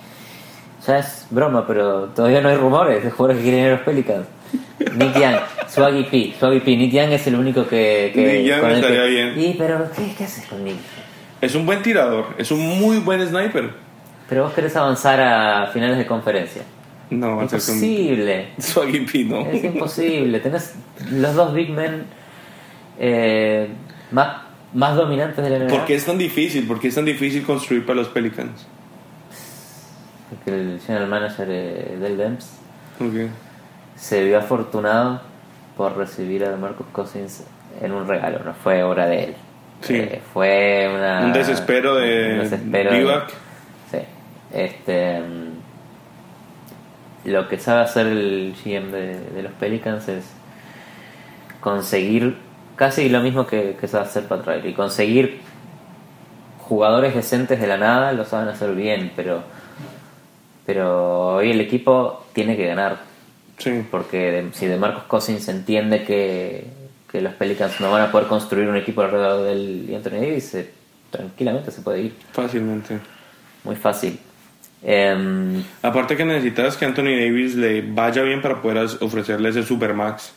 [0.87, 3.81] ya es broma, pero todavía no hay rumores de jugadores que quieren ir a los
[3.81, 4.27] Pelicans.
[4.95, 5.35] Nick Young,
[5.69, 8.13] Swaggy P, Swaggy P, Nick Young es el único que...
[8.15, 9.33] que Nick Young estaría que- bien.
[9.37, 10.77] Y pero ¿qué, qué haces con Nick?
[11.41, 13.71] Es un buen tirador, es un muy buen sniper.
[14.29, 16.63] Pero vos querés avanzar a finales de conferencia.
[17.11, 18.49] No, con Imposible.
[18.59, 19.41] Swaggy P, no.
[19.47, 20.41] Es imposible.
[20.41, 20.75] Tenés
[21.11, 22.05] los dos big men
[22.99, 23.69] eh,
[24.11, 24.43] más,
[24.75, 25.69] más dominantes de la NBA.
[25.69, 26.67] ¿Por qué es tan difícil?
[26.67, 28.67] ¿Por qué es tan difícil construir para los Pelicans?
[30.31, 32.51] Porque el general manager eh, del Dems
[33.01, 33.31] Ok.
[33.97, 35.23] se vio afortunado
[35.77, 37.45] por recibir a Marcus Cousins
[37.81, 38.41] en un regalo.
[38.45, 39.35] No fue obra de él.
[39.81, 39.95] Sí.
[39.95, 43.31] Eh, fue una, Un desespero de un desespero de- Divac.
[43.91, 43.99] Sí.
[44.53, 45.49] Este, mm,
[47.31, 50.25] lo que sabe hacer el GM de, de los Pelicans es
[51.61, 52.37] conseguir
[52.79, 54.73] casi lo mismo que, que sabe hacer Pat Riley.
[54.73, 55.41] Conseguir
[56.61, 59.43] jugadores decentes de la nada lo saben hacer bien, pero
[60.67, 62.99] pero hoy el equipo tiene que ganar.
[63.57, 63.83] Sí.
[63.91, 66.67] Porque de- si de Marcos Cousins entiende que,
[67.11, 70.71] que los Pelicans no van a poder construir un equipo alrededor del Anthony Davis, eh,
[71.11, 72.15] tranquilamente se puede ir.
[72.33, 72.99] Fácilmente.
[73.65, 74.19] Muy fácil.
[74.83, 79.95] Em, Aparte que necesitas que Anthony Davis le vaya bien para poder ofrecerle ese Super
[79.95, 80.33] Max.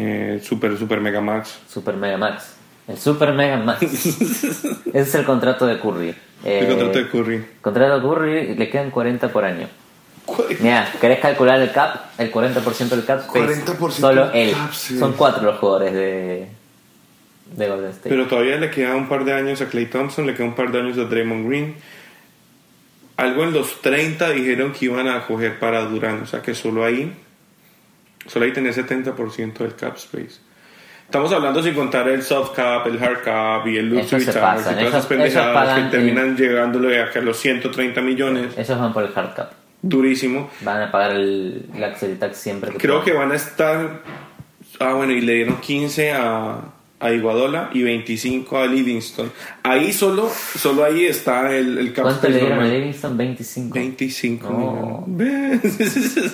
[0.00, 1.58] Eh, super, Super Mega Max.
[1.68, 2.54] Super Mega Max.
[2.86, 3.82] El Super Mega Max.
[4.06, 6.14] Ese es el contrato de Curry.
[6.44, 7.44] El Eh, contrato de Curry.
[7.60, 9.66] contrato de Curry le quedan 40 por año.
[10.60, 12.10] Mira, ¿querés calcular el cap?
[12.18, 13.64] El 40% del cap space.
[13.64, 14.52] 40% Solo del él.
[14.54, 14.72] cap.
[14.72, 16.46] Son cuatro los jugadores de,
[17.56, 18.10] de Golden State.
[18.10, 20.70] Pero todavía le queda un par de años a Clay Thompson, le queda un par
[20.70, 21.74] de años a Draymond Green.
[23.16, 26.84] Algo en los 30 dijeron que iban a coger para Durant, o sea que solo
[26.84, 27.12] ahí,
[28.28, 30.38] solo ahí tenía 70% del cap space.
[31.04, 34.38] Estamos hablando sin contar el soft cap, el hard cap y el luxury tax y
[34.38, 38.56] todas esos- esas pendejadas esos que terminan llegándole a que los 130 millones.
[38.58, 39.52] Ellos van por el hard cap.
[39.80, 40.50] Durísimo.
[40.60, 43.28] Van a pagar el luxury tax siempre que Creo que puedan.
[43.30, 44.02] van a estar.
[44.80, 46.58] Ah, bueno, y le dieron 15 a,
[47.00, 49.30] a Iguadola y 25 a Livingston.
[49.62, 52.64] Ahí solo, solo ahí está el, el cap ¿Cuánto le dieron a.
[52.66, 53.16] Livingston?
[53.16, 53.74] 25.
[53.74, 55.04] 25 No.
[55.06, 55.78] millones.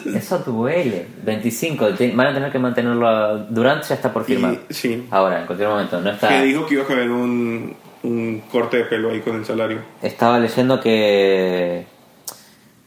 [0.07, 1.07] Eso duele.
[1.25, 1.89] 25.
[1.95, 3.07] Te- Van a tener que mantenerlo.
[3.09, 4.59] a- Durant ya está por firmar.
[4.71, 5.05] Y- sí.
[5.11, 6.01] Ahora, en cualquier momento.
[6.01, 6.29] No está.
[6.29, 9.81] Que dijo que iba a haber un, un corte de pelo ahí con el salario.
[10.03, 11.85] Estaba leyendo que.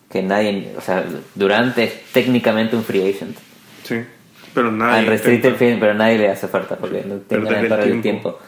[0.10, 0.74] Que nadie.
[0.78, 1.06] O sea,
[1.36, 3.38] Durant es técnicamente un free agent.
[3.84, 3.98] Sí.
[4.58, 5.00] Pero nada.
[5.00, 7.70] en restricted agent, pero nadie le hace oferta porque no tiene Perder ganas de el
[7.70, 8.40] perder el tiempo.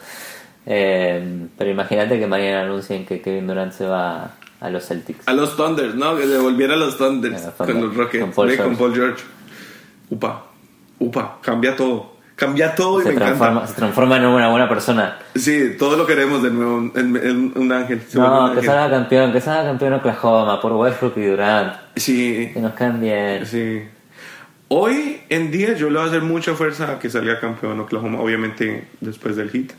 [0.66, 5.26] Eh, pero imagínate que mañana anuncien que Kevin Durant se va a los Celtics.
[5.26, 6.16] A los Thunders, ¿no?
[6.16, 8.24] Que se volviera a los Thunders A los con Thunder, los Rockets.
[8.24, 8.78] con Paul Ve, con George.
[8.78, 9.24] Paul George.
[10.10, 10.42] Upa,
[10.98, 12.18] upa, cambia todo.
[12.36, 13.66] Cambia todo y Se me transforma, encanta.
[13.68, 15.18] se transforma en una buena persona.
[15.34, 18.00] Sí, todo lo queremos de nuevo en, en un ángel.
[18.08, 18.64] Se No, un que ángel.
[18.64, 21.74] salga campeón, que salga campeón Oklahoma por Westbrook y Durant.
[21.96, 23.44] Sí, Que nos cambien.
[23.46, 23.82] sí.
[24.72, 28.20] Hoy en día yo le voy a hacer mucha fuerza a que salga campeón Oklahoma,
[28.20, 29.72] obviamente después del hit.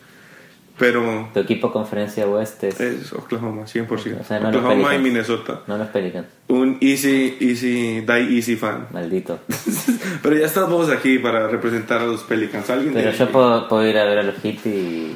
[0.78, 4.20] Pero Tu equipo conferencia oeste es, es Oklahoma, 100%.
[4.20, 5.00] O sea, no los Oklahoma y.
[5.00, 5.62] Minnesota.
[5.66, 6.28] no los Pelicans.
[6.50, 8.88] Un easy, easy, die easy fan.
[8.92, 9.40] Maldito.
[10.22, 12.70] Pero ya estamos aquí para representar a los Pelicans.
[12.70, 15.16] ¿Alguien Pero yo puedo, puedo ir a ver a los Heat y,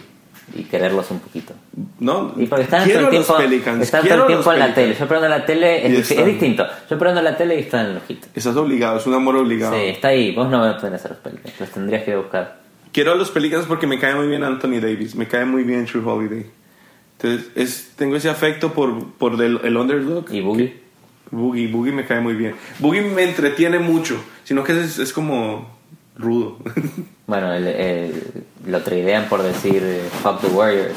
[0.53, 1.53] y quererlos un poquito.
[1.99, 3.81] No, Y porque están todo el los tiempo, Pelicans.
[3.81, 4.95] están todo el tiempo en la tele.
[4.99, 6.65] Yo prendo la tele, es, es distinto.
[6.89, 8.19] Yo prendo la tele y están en los Heat.
[8.35, 9.75] Estás obligado, es un amor obligado.
[9.75, 10.33] Sí, está ahí.
[10.35, 11.59] Vos no tenés a los Pelicans.
[11.59, 12.59] Los tendrías que buscar.
[12.91, 15.85] Quiero a los Pelicans porque me cae muy bien Anthony Davis, me cae muy bien
[15.85, 16.45] True Holiday.
[17.19, 20.25] Entonces, es, tengo ese afecto por, por el, el underdog.
[20.31, 20.79] ¿Y Boogie?
[21.31, 22.55] Boogie, Boogie me cae muy bien.
[22.79, 25.74] Boogie me entretiene mucho, sino que es, es como
[26.17, 26.57] rudo.
[27.27, 30.95] Bueno, el, el- lo tradean por decir eh, fuck the Warriors.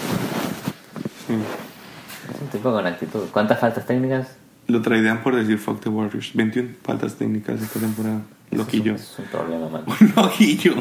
[1.29, 3.25] Es un tipo con actitud.
[3.33, 4.37] ¿Cuántas faltas técnicas?
[4.67, 6.31] Lo tradean por decir fuck the Warriors.
[6.35, 8.21] 21 faltas técnicas esta temporada.
[8.51, 8.95] Loquillo.
[8.95, 9.85] Es un problema, man.
[10.17, 10.75] Loquillo.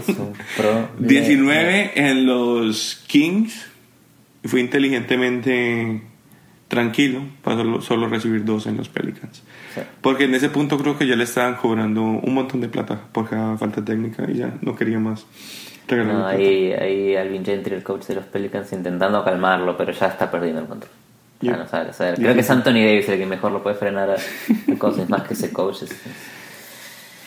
[0.55, 0.89] problema.
[0.99, 3.65] 19 en los Kings.
[4.45, 6.01] Fue inteligentemente
[6.69, 9.41] tranquilo para solo, solo recibir dos en los Pelicans.
[9.77, 9.87] Sí.
[10.01, 13.29] Porque en ese punto creo que ya le estaban cobrando un montón de plata por
[13.29, 15.25] cada falta técnica y ya no quería más.
[15.89, 20.29] No, ahí, ahí Alvin Gentry, el coach de los Pelicans, intentando calmarlo, pero ya está
[20.29, 20.91] perdiendo el control.
[21.39, 21.91] Ya no sabe.
[21.97, 22.15] Ya.
[22.15, 24.15] Creo que es Anthony Davis el que mejor lo puede frenar a
[24.77, 25.83] Cousins, más que ese coach.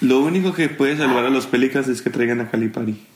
[0.01, 3.07] Lo único que puede salvar a los Pelicans es que traigan a Calipari.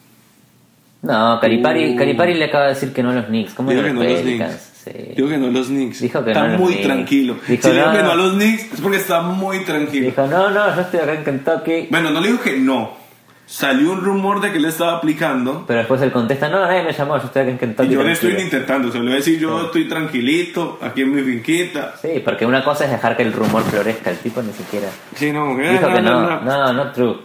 [1.04, 1.96] No, Calipari, Uh.
[1.96, 3.54] Calipari le acaba de decir que no a los Knicks.
[3.54, 4.20] ¿Cómo Digo que no a los?
[4.20, 4.70] Knicks.
[4.84, 4.90] Sí.
[5.16, 6.00] Digo que no a los Knicks.
[6.00, 6.86] Dijo que está no muy Knicks.
[6.86, 7.36] tranquilo.
[7.48, 7.92] Dijo, si digo no.
[7.92, 10.06] que no a los Knicks es porque está muy tranquilo.
[10.06, 11.86] Dijo, no, no, yo estoy acá en Kentucky.
[11.90, 13.02] Bueno, no le digo que no.
[13.46, 15.64] Salió un rumor de que él estaba aplicando.
[15.66, 17.88] Pero después él contesta, no, nadie me llamó, yo estoy acá en Kentucky.
[17.90, 18.56] Y yo le estoy tranquilo".
[18.56, 18.90] intentando.
[18.90, 21.94] Se lo voy a decir, yo estoy tranquilito, aquí en mi finquita.
[22.00, 24.88] Sí, porque una cosa es dejar que el rumor florezca, el tipo ni siquiera.
[25.14, 27.16] Sí, no, Dijo que no, no, no, no, true.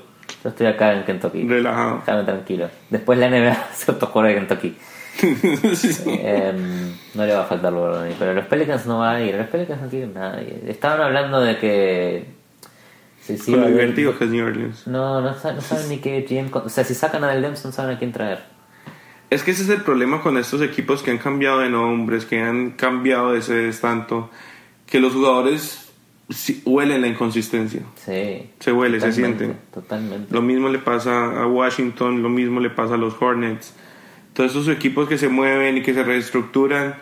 [0.44, 1.48] Yo estoy acá en Kentucky.
[1.48, 1.98] Relajado.
[2.06, 2.70] Déjame tranquilo.
[2.90, 4.78] Después la NBA se autojuega de Kentucky.
[5.20, 5.36] Sí,
[5.94, 6.04] sí.
[6.24, 9.36] Em, no le va a faltar lo ni pero los Pelicans no van a ir.
[9.36, 10.62] Los Pelicans no quieren nadie.
[10.68, 12.26] Estaban hablando de que.
[13.22, 14.88] Sí, sí, haber- divertido que es New Orleans.
[14.88, 16.50] No, no, no saben ni qué GM.
[16.54, 18.40] O sea, si sacan a Del Demps, no saben a quién traer.
[19.30, 22.42] Es que ese es el problema con estos equipos que han cambiado de nombres, que
[22.42, 24.30] han cambiado de sedes tanto,
[24.88, 25.89] que los jugadores
[26.30, 27.82] sí- huelen la inconsistencia.
[27.95, 28.49] Sí.
[28.59, 29.53] Se huele, se siente.
[29.73, 30.34] Totalmente.
[30.34, 33.73] Lo mismo le pasa a Washington, lo mismo le pasa a los Hornets.
[34.34, 36.95] Todos esos equipos que se mueven y que se reestructuran,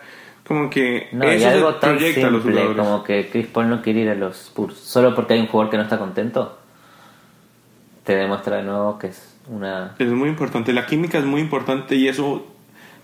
[0.46, 2.86] como que No, y eso se algo tan proyecta a los simple jugadores.
[2.86, 5.70] como que Chris Paul no quiere ir a los Spurs solo porque hay un jugador
[5.70, 6.58] que no está contento.
[8.04, 11.94] Te demuestra de nuevo que es una, Es muy importante, la química es muy importante
[11.96, 12.46] y eso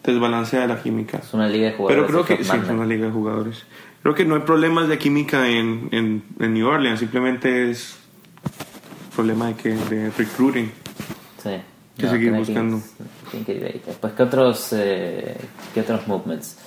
[0.03, 1.19] desbalancea la química.
[1.19, 2.07] es una liga de jugadores.
[2.07, 3.65] Pero creo que sí, es una liga de jugadores.
[4.05, 7.97] Creo que no hay problemas de química en, en, en New Orleans, simplemente es
[9.17, 10.71] problema de, que, de recruiting.
[11.43, 11.51] Sí.
[11.99, 12.83] que seguir buscando.
[13.47, 13.83] que ahí.
[13.87, 15.37] Después, ¿qué otros, eh,
[15.73, 16.59] ¿qué otros movements?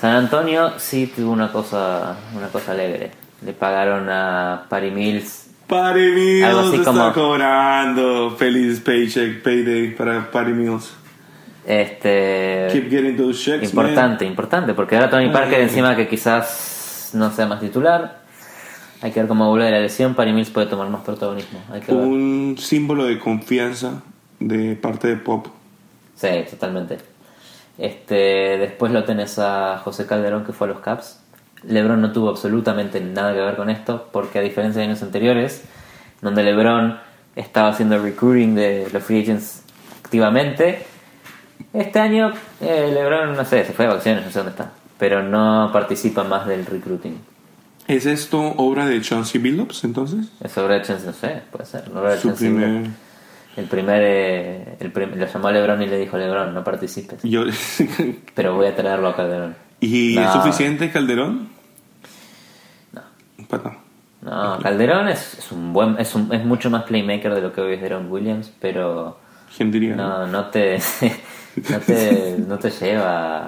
[0.00, 3.10] San Antonio sí tuvo una cosa, una cosa alegre.
[3.44, 5.46] Le pagaron a Patty Mills.
[5.68, 8.36] Algo Mills así está como- cobrando.
[8.38, 10.92] Feliz paycheck, payday para Patty Mills.
[11.66, 13.86] Este, Keep getting those checks, man.
[13.86, 15.62] importante, importante, porque ahora Tony Parker Ay.
[15.64, 18.20] encima que quizás no sea más titular.
[19.00, 20.14] Hay que ver cómo vuelve la lesión.
[20.14, 21.60] Patty Mills puede tomar más protagonismo.
[21.72, 22.04] Hay que ver.
[22.04, 24.02] Un símbolo de confianza
[24.40, 25.46] de parte de Pop.
[26.16, 26.98] Sí, totalmente.
[27.76, 31.20] Este, después lo tenés a José Calderón que fue a los Caps.
[31.62, 35.64] LeBron no tuvo absolutamente nada que ver con esto, porque a diferencia de años anteriores,
[36.20, 36.98] donde LeBron
[37.36, 39.62] estaba haciendo recruiting de los free agents
[40.02, 40.86] activamente,
[41.72, 45.22] este año eh, LeBron, no sé, se fue de vacaciones, no sé dónde está, pero
[45.22, 47.18] no participa más del recruiting.
[47.86, 50.26] ¿Es esto obra de Chauncey Billups entonces?
[50.42, 51.84] Es sobre Chance, no sé, puede ser.
[51.86, 52.68] Sobre Su primer...
[52.68, 52.90] Billups.
[53.56, 57.22] El primer, eh, el prim- lo llamó a LeBron y le dijo, LeBron, no participes,
[57.24, 57.42] Yo...
[58.34, 59.56] pero voy a traerlo a Calderón.
[59.80, 60.22] ¿Y No.
[60.22, 61.48] es suficiente Calderón?
[62.92, 63.02] No.
[63.50, 63.88] No.
[64.20, 67.60] No, Calderón es, es un buen, es, un- es mucho más playmaker de lo que
[67.60, 69.18] hoy es Deron Williams, pero
[69.56, 69.94] ¿Quién diría?
[69.96, 70.78] no, no te,
[71.70, 73.38] no te, no te lleva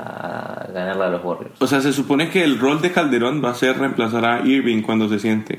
[0.64, 1.60] a ganarle a los Warriors.
[1.60, 4.82] O sea, se supone que el rol de Calderón va a ser reemplazar a Irving
[4.82, 5.58] cuando se siente.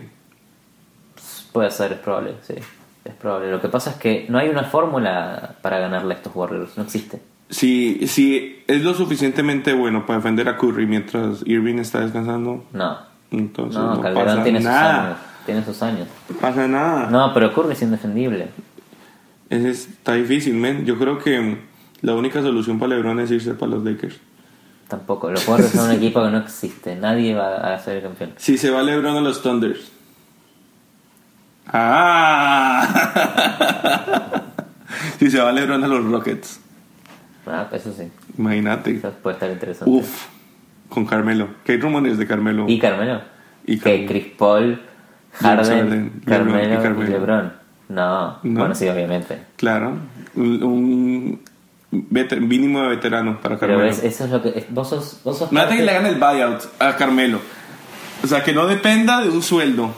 [1.51, 2.53] Puede ser, es probable, sí,
[3.03, 3.51] es probable.
[3.51, 6.83] Lo que pasa es que no hay una fórmula para ganarle a estos Warriors, no
[6.83, 7.21] existe.
[7.49, 12.97] Si, si es lo suficientemente bueno para defender a Curry mientras Irving está descansando, No.
[13.31, 15.05] entonces No, no, Calderón pasa tiene sus nada.
[15.07, 15.17] años.
[15.45, 16.07] Tiene sus años.
[16.29, 17.09] No pasa nada.
[17.09, 18.47] No, pero Curry es indefendible.
[19.49, 20.85] Es- está difícil, men.
[20.85, 21.57] Yo creo que
[22.01, 24.19] la única solución para LeBron es irse para los Lakers.
[24.87, 25.31] Tampoco.
[25.31, 26.95] Los Warriors son un equipo que no existe.
[26.95, 28.33] Nadie va a ser el campeón.
[28.37, 29.91] Si se va LeBron a los Thunders.
[31.67, 32.83] Ah.
[35.19, 36.59] si se va LeBron a los Rockets.
[37.47, 38.11] Ah, eso sí.
[38.37, 38.97] Imagínate.
[38.97, 39.89] Eso puede estar interesante.
[39.89, 40.27] Uf.
[40.89, 41.47] Con Carmelo.
[41.63, 42.65] ¿Qué hay rumores de Carmelo?
[42.67, 43.21] ¿Y Carmelo?
[43.65, 44.07] Y que Carmelo.
[44.09, 44.81] Chris Paul,
[45.33, 47.11] Harden, Harden, Carmelo, LeBron y y, Carmelo.
[47.11, 47.53] LeBron.
[47.89, 48.39] No.
[48.43, 48.59] No.
[48.59, 49.39] Bueno, sí, obviamente.
[49.55, 49.97] Claro.
[50.35, 51.41] Un, un
[51.91, 53.89] veter- mínimo de veterano para Pero Carmelo.
[53.89, 54.49] ves, eso es lo que.
[54.49, 55.19] es- Vos sos.
[55.23, 57.39] Vos sos que le hagan el buyout a Carmelo.
[58.23, 59.91] O sea, que no dependa de un sueldo.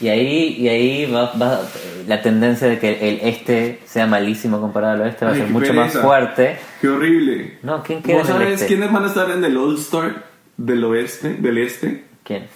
[0.00, 1.60] Y ahí, y ahí va, va-
[2.06, 5.68] la tendencia de que el este sea malísimo comparado al oeste va a ser mucho
[5.72, 5.80] pereza.
[5.98, 6.58] más fuerte.
[6.82, 7.58] Qué horrible.
[7.62, 8.66] No, ¿quién queda ¿Vos en el sabes este?
[8.74, 10.24] quiénes van a estar en el All-Star
[10.58, 12.04] del oeste, del este?
[12.24, 12.46] ¿Quién?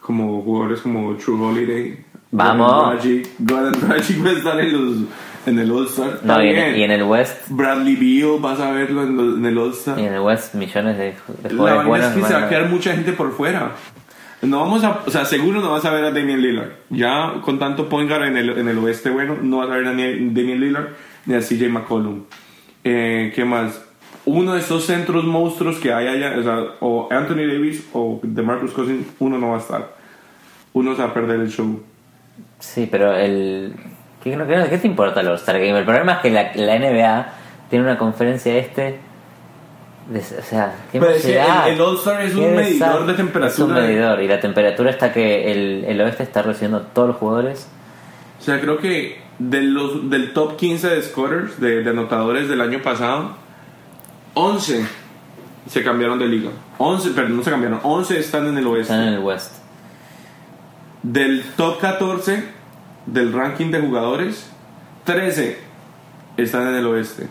[0.00, 2.04] Como jugadores como True Holiday.
[2.30, 3.02] Vamos.
[3.38, 4.96] Goran Dragic va a estar en, los,
[5.46, 6.20] en el All-Star.
[6.22, 7.48] No, y en, y en el West.
[7.48, 9.98] Bradley Beal, vas a verlo en, el All-Star.
[9.98, 12.08] Y en el West millones de, de La buenos.
[12.08, 13.72] es que se va a quedar mucha gente por fuera.
[14.42, 16.70] No vamos a, o sea, seguro no vas a ver a Damian Lillard.
[16.90, 19.86] Ya con tanto point guard en el, en el oeste, bueno, no vas a ver
[19.86, 20.88] a Damian Lillard
[21.26, 22.24] ni a CJ McCollum.
[22.82, 23.82] Eh, ¿Qué más?
[24.26, 28.72] Uno de estos centros monstruos que hay allá, o sea, o Anthony Davis o DeMarcus
[28.72, 29.96] Cousins, uno no va a estar.
[30.72, 31.82] Uno se va a perder el show.
[32.58, 33.74] Sí, pero el.
[34.24, 35.78] ¿Qué, qué- qué te importa el All-Star Game?
[35.78, 37.26] El problema es que la, la NBA
[37.70, 38.98] tiene una conferencia este.
[40.08, 40.98] de- o sea, ¿qué
[41.34, 41.68] da?
[41.68, 43.48] el- el All-Star es un medidor de temperatura.
[43.48, 47.16] Es un medidor, y la temperatura está que el, el oeste está recibiendo todos los
[47.18, 47.68] jugadores.
[48.40, 52.60] O sea, creo que de los, del top 15 de scorers, de, de anotadores del
[52.60, 53.32] año pasado,
[54.34, 54.84] 11
[55.68, 56.50] se cambiaron de liga.
[56.78, 57.80] 11, perdón, no se cambiaron.
[57.82, 58.92] 11 están en el oeste.
[58.92, 59.56] Están en el West.
[61.02, 62.44] Del top 14
[63.06, 64.50] del ranking de jugadores,
[65.04, 65.58] 13
[66.36, 67.28] están en el oeste.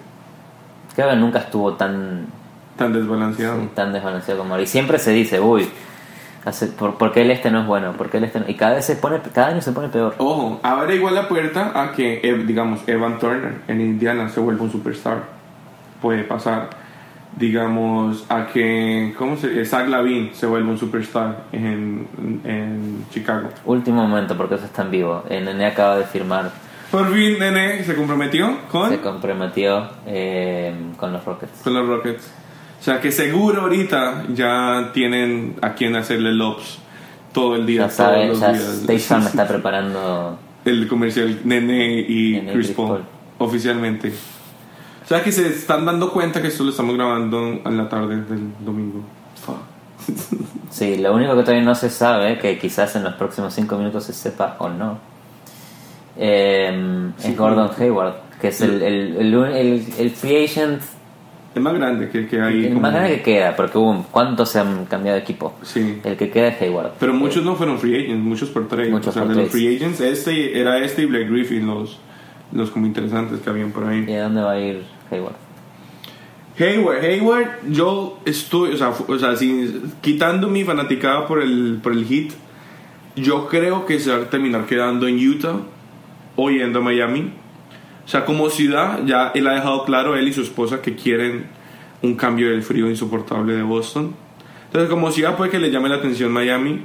[0.95, 2.28] Creo que nunca estuvo tan,
[2.78, 3.57] Tan desbalanceado.
[3.76, 4.63] tan desbalanceado como ahora.
[4.63, 5.67] Y siempre se dice, uy,
[6.45, 7.93] hace- por, ¿por qué el este no es bueno?
[7.93, 8.45] ¿Por qué el este no?
[8.49, 10.15] Y cada vez se pone, cada año se pone peor.
[10.19, 14.63] Ojo, abre igual la puerta a que, eh, digamos, Evan Turner en Indiana se vuelva
[14.63, 15.24] un superstar.
[16.01, 16.69] Puede pasar.
[17.36, 22.07] Digamos, a que, ¿cómo se eh, Zach Lavin se vuelva un superstar en,
[22.43, 23.49] en Chicago.
[23.65, 25.23] Último momento, porque eso está en vivo.
[25.29, 26.51] El Nene acaba de firmar,
[26.91, 31.61] Por fin, Nene se comprometió con, se comprometió eh, con los Rockets.
[31.63, 32.31] con los Rockets.
[32.79, 36.79] O sea que seguro ahorita ya tienen a quien hacerle lobs
[37.34, 39.11] todo el día, Ya todos sabe, los ya días.
[39.25, 40.38] Está preparando.
[40.65, 43.03] el comercial Nene y Nene Chris Chris Paul, Paul.
[43.39, 44.13] oficialmente.
[45.04, 48.16] O sea que se están dando cuenta que esto lo estamos grabando en la tarde
[48.22, 49.01] del domingo.
[49.45, 49.58] Fuck.
[50.70, 54.06] Sí, lo único que todavía no se sabe, que quizás en los próximos 5 minutos
[54.06, 54.97] se sepa o no,
[56.18, 60.82] eh, es Gordon Hayward, que es el, el, el, el- el free agent
[61.56, 62.66] Es más grande que, que hay.
[62.66, 65.54] el como- más grande que queda, porque hubo, ¿cuántos se han cambiado de equipo?
[65.62, 65.99] Sí.
[66.04, 66.93] El que queda es Hayward.
[66.99, 68.89] Pero muchos no fueron free agents, muchos por trade.
[68.89, 71.99] Muchos o sea, por de los free agents, este era este y Blake Griffin los,
[72.54, 74.06] los como interesantes que habían por ahí.
[74.08, 75.36] ¿Y a dónde va a ir Hayward?
[76.60, 81.93] Hayward, Hayward, yo estoy, o sea, o sea sin- quitando mi fanaticada por el, por
[81.93, 82.32] el hit,
[83.16, 85.58] yo creo que se va a terminar quedando en Utah
[86.36, 87.32] o yendo a Miami.
[88.06, 91.45] O sea, como ciudad, ya él ha dejado claro, él y su esposa, que quieren
[92.01, 94.14] un cambio del frío insoportable de Boston.
[94.66, 96.82] Entonces, como ciudad puede que le llame la atención Miami,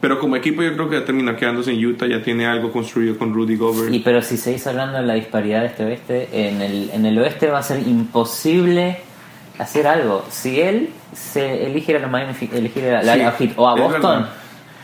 [0.00, 2.72] pero como equipo yo creo que va a terminar quedándose en Utah, ya tiene algo
[2.72, 3.92] construido con Rudy Gobert.
[3.94, 7.58] Y pero si seguís hablando de la disparidad este-oeste, en el, en el oeste va
[7.58, 8.98] a ser imposible
[9.58, 10.24] hacer algo.
[10.30, 13.68] Si él se elige ir a Miami, Fi- elegir a la Sí, a Heat o
[13.68, 14.26] a Boston,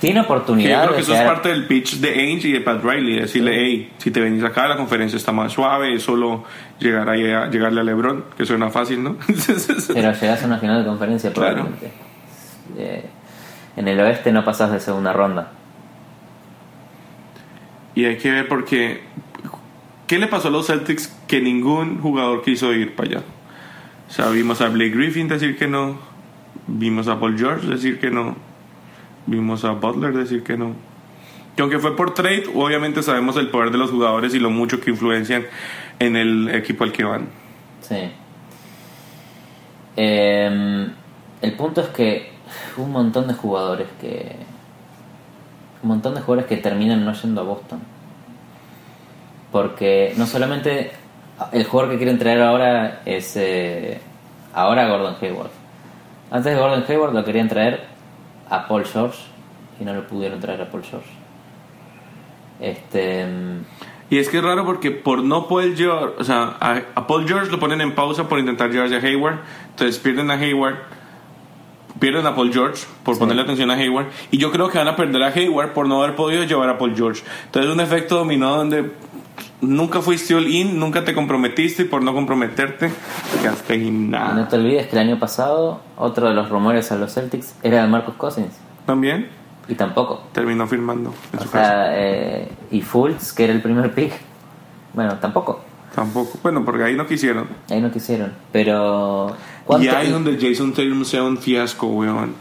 [0.00, 2.60] tiene Que yo oportunidad creo que eso es parte del pitch de Ainge y de
[2.60, 6.44] Pat Riley, decirle, hey, si te venís acá la conferencia está más suave, es solo
[6.78, 9.16] llegar ahí a, llegarle a LeBron, que suena fácil, ¿no?
[9.94, 11.54] Pero llegás a una final de conferencia Claro.
[11.54, 11.90] probablemente.
[12.78, 12.95] Eh,
[13.76, 15.52] en el oeste no pasás de segunda ronda.
[17.94, 19.00] y hay que ver porque,
[20.06, 23.22] ¿qué le pasó a los Celtics que ningún jugador quiso ir para allá?
[24.08, 25.98] O sea, vimos a Blake Griffin decir que no,
[26.66, 28.36] vimos a Paul George decir que no,
[29.26, 30.74] vimos a Butler decir que no.
[31.56, 34.80] Que aunque fue por trade, obviamente sabemos el poder de los jugadores y lo mucho
[34.80, 35.46] que influencian
[35.98, 37.28] en el equipo al que van.
[37.80, 38.10] Sí.
[39.96, 40.88] Eh,
[41.40, 42.35] el punto es que
[42.76, 44.36] un montón de jugadores que.
[45.82, 47.80] Un montón de jugadores que terminan no yendo a Boston.
[49.52, 50.92] Porque no solamente
[51.52, 54.00] El jugador que quieren traer ahora es eh,
[54.54, 55.50] ahora Gordon Hayward.
[56.30, 57.84] Antes de Gordon Hayward lo querían traer
[58.48, 59.18] a Paul George
[59.78, 61.08] y no lo pudieron traer a Paul George.
[62.58, 63.64] Este, mm,
[64.08, 67.28] Y es que es raro porque por no Paul George, o sea, a, a Paul
[67.28, 69.40] George lo ponen en pausa por intentar llevarse a Hayward,
[69.70, 70.76] entonces pierden a Hayward,
[71.98, 74.96] pierden a Paul George por ponerle atención a Hayward, y yo creo que van a
[74.96, 77.22] perder a Hayward por no haber podido llevar a Paul George.
[77.46, 78.92] Entonces es un efecto dominó donde
[79.60, 83.90] nunca fuiste all in, nunca te comprometiste y por no comprometerte te quedaste en y
[83.90, 84.48] no nada.
[84.48, 87.88] te olvides que el año pasado otro de los rumores a los Celtics era de
[87.88, 89.28] Marcus Cousins También
[89.68, 90.22] y tampoco.
[90.32, 94.12] terminó firmando en O su eh, y Fultz, que era el primer pick,
[94.92, 95.60] bueno, tampoco.
[95.94, 97.48] Tampoco, bueno, porque ahí no quisieron.
[97.70, 98.32] Ahí no quisieron.
[98.52, 99.34] Pero.
[99.66, 102.34] Y ¿cuánto- ahí donde Jason Tatum sea un fiasco, weón.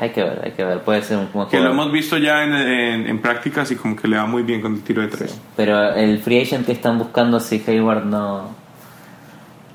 [0.00, 0.82] hay, que ver, hay que ver.
[0.82, 1.72] Puede ser un buen Que lo jugador.
[1.72, 4.74] hemos visto ya en, en, en prácticas y como que le va muy bien con
[4.74, 5.38] el tiro de tres.
[5.56, 8.50] Pero el free agent que están buscando si Hayward no,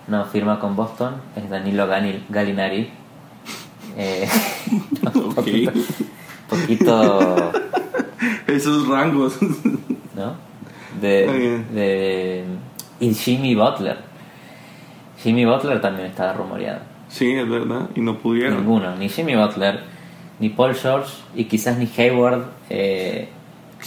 [0.07, 1.87] no firma con Boston es Danilo
[2.29, 2.89] Gallinari.
[3.97, 4.27] Eh,
[5.13, 5.35] Ok.
[5.35, 5.71] poquito,
[6.49, 7.51] poquito,
[8.47, 9.37] Esos rangos.
[10.15, 10.35] ¿no?
[11.01, 12.43] De, de,
[12.99, 13.97] y Jimmy Butler.
[15.23, 16.81] Jimmy Butler también estaba rumoreado.
[17.07, 17.89] sí, es verdad.
[17.95, 18.57] Y no pudieron.
[18.57, 19.79] Ninguno, ni Jimmy Butler,
[20.39, 22.43] ni Paul George y quizás ni Hayward.
[22.69, 23.29] Eh,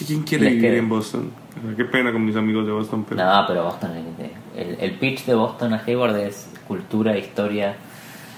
[0.07, 0.76] ¿Quién quiere vivir queda.
[0.78, 1.30] en Boston?
[1.55, 3.24] Sea, Qué pena con mis amigos de Boston, pero...
[3.24, 3.91] no, pero Boston,
[4.57, 7.76] el, el pitch de Boston a Hayward es cultura, historia,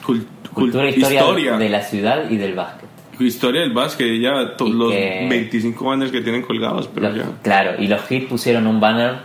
[0.06, 1.56] Cul- cul- cultura, historia, historia.
[1.58, 2.88] de la ciudad y del básquet.
[3.18, 7.24] Historia del básquet, ya los que- 25 banners que tienen colgados, pero Los- ya.
[7.42, 9.16] Claro, y los Heat pusieron un banner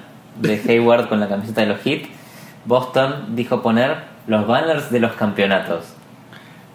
[0.42, 2.02] de Hayward con la camiseta de los Heat.
[2.66, 3.98] Boston dijo poner
[4.28, 5.86] los banners de los campeonatos.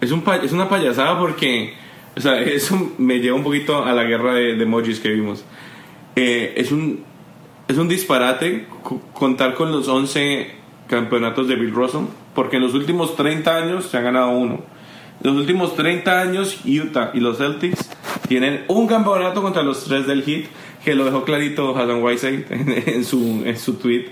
[0.01, 1.73] Es, un es una payasada porque,
[2.15, 5.43] o sea, eso me lleva un poquito a la guerra de, de emojis que vimos.
[6.15, 7.03] Eh, es, un,
[7.67, 10.51] es un disparate co- contar con los 11
[10.87, 14.61] campeonatos de Bill Russell, porque en los últimos 30 años se han ganado uno.
[15.23, 17.89] En los últimos 30 años, Utah y los Celtics
[18.27, 20.45] tienen un campeonato contra los tres del Heat,
[20.83, 24.05] que lo dejó clarito Hassan Whiteside en, en su, en su tweet.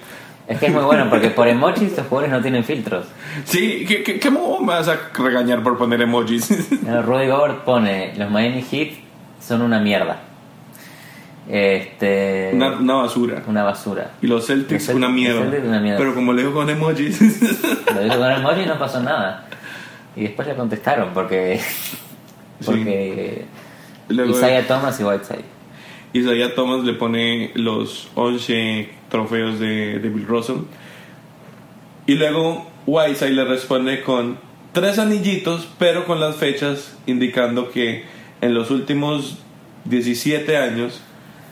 [0.48, 3.06] Es que es muy bueno porque por emojis los jugadores no tienen filtros.
[3.44, 6.50] Sí, ¿qué, qué, qué me vas a regañar por poner emojis?
[6.88, 8.94] Eh, Rudy Gobert pone los Miami Heat
[9.42, 10.22] son una mierda.
[11.50, 13.42] Este, una, una basura.
[13.48, 14.12] una basura.
[14.22, 15.40] Y los Celtics, Los una, mierda.
[15.40, 15.98] los Celtics una mierda.
[16.00, 17.20] Pero como leo con emojis.
[17.94, 19.46] Lo dijo con emoji y no pasó nada.
[20.16, 21.62] Y después le contestaron porque
[22.66, 23.46] porque
[24.10, 25.57] Luego Isaiah Thomas y Whiteside.
[26.14, 30.58] Isaiah Thomas le pone los 11 trofeos de, de Bill Russell.
[32.06, 34.38] Y luego Whiteside le responde con
[34.72, 38.06] tres anillitos, pero con las fechas indicando que
[38.42, 39.40] en los últimos
[39.86, 41.02] 17 años,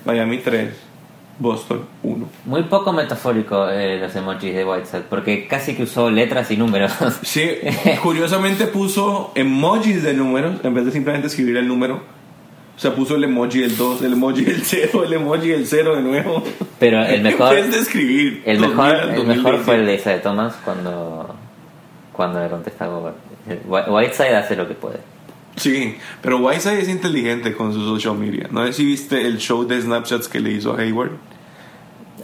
[0.05, 0.69] Miami 3,
[1.39, 2.29] Boston 1.
[2.45, 6.93] Muy poco metafórico eh, los emojis de Whiteside, porque casi que usó letras y números.
[7.23, 7.49] Sí,
[8.03, 12.03] curiosamente puso emojis de números en vez de simplemente escribir el número.
[12.75, 15.95] O sea, puso el emoji del 2, el emoji del 0, el emoji del 0
[15.95, 16.43] de nuevo.
[16.77, 18.43] Pero el mejor, vez de escribir.
[18.45, 19.63] el 2000 mejor, el mejor 2020.
[19.63, 21.35] fue el de Isaiah Thomas cuando,
[22.11, 22.89] cuando le contesta
[23.67, 24.99] Whiteside hace lo que puede.
[25.55, 28.47] Sí, pero Whiteside es inteligente con su social media.
[28.51, 31.11] No sé si viste el show de Snapchats que le hizo a Hayward.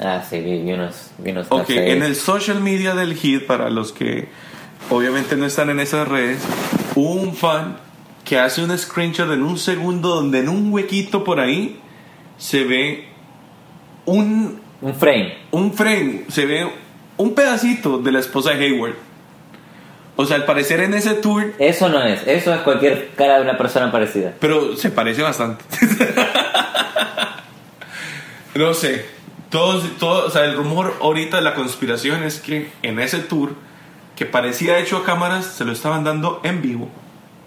[0.02, 3.94] Ah, sí, vi, unos, vi unos Ok, en el social media del Heat, para los
[3.94, 4.28] que
[4.90, 6.42] obviamente no están en esas redes,
[6.96, 7.78] hubo un fan
[8.32, 11.82] que hace un screenshot en un segundo donde en un huequito por ahí
[12.38, 13.10] se ve
[14.06, 15.38] un, Un frame.
[15.52, 16.66] un frame, se ve
[17.18, 18.94] un pedacito de la esposa de Hayward.
[20.16, 23.42] O sea, al parecer en ese tour, Eso no es, eso es cualquier cara de
[23.42, 24.34] una persona parecida.
[24.40, 25.66] pero se parece bastante.
[28.56, 29.08] no sé.
[29.50, 33.56] Todos, todo, o sea, el rumor ahorita de la conspiración es que en ese tour,
[34.16, 36.88] que parecía hecho a cámaras, se lo estaban dando en vivo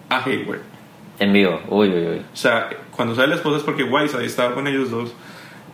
[0.09, 0.74] a Hayward.
[1.19, 2.21] En vivo, uy, uy, uy.
[2.33, 5.13] O sea, cuando sale la esposa es porque Whiteside estaba con ellos dos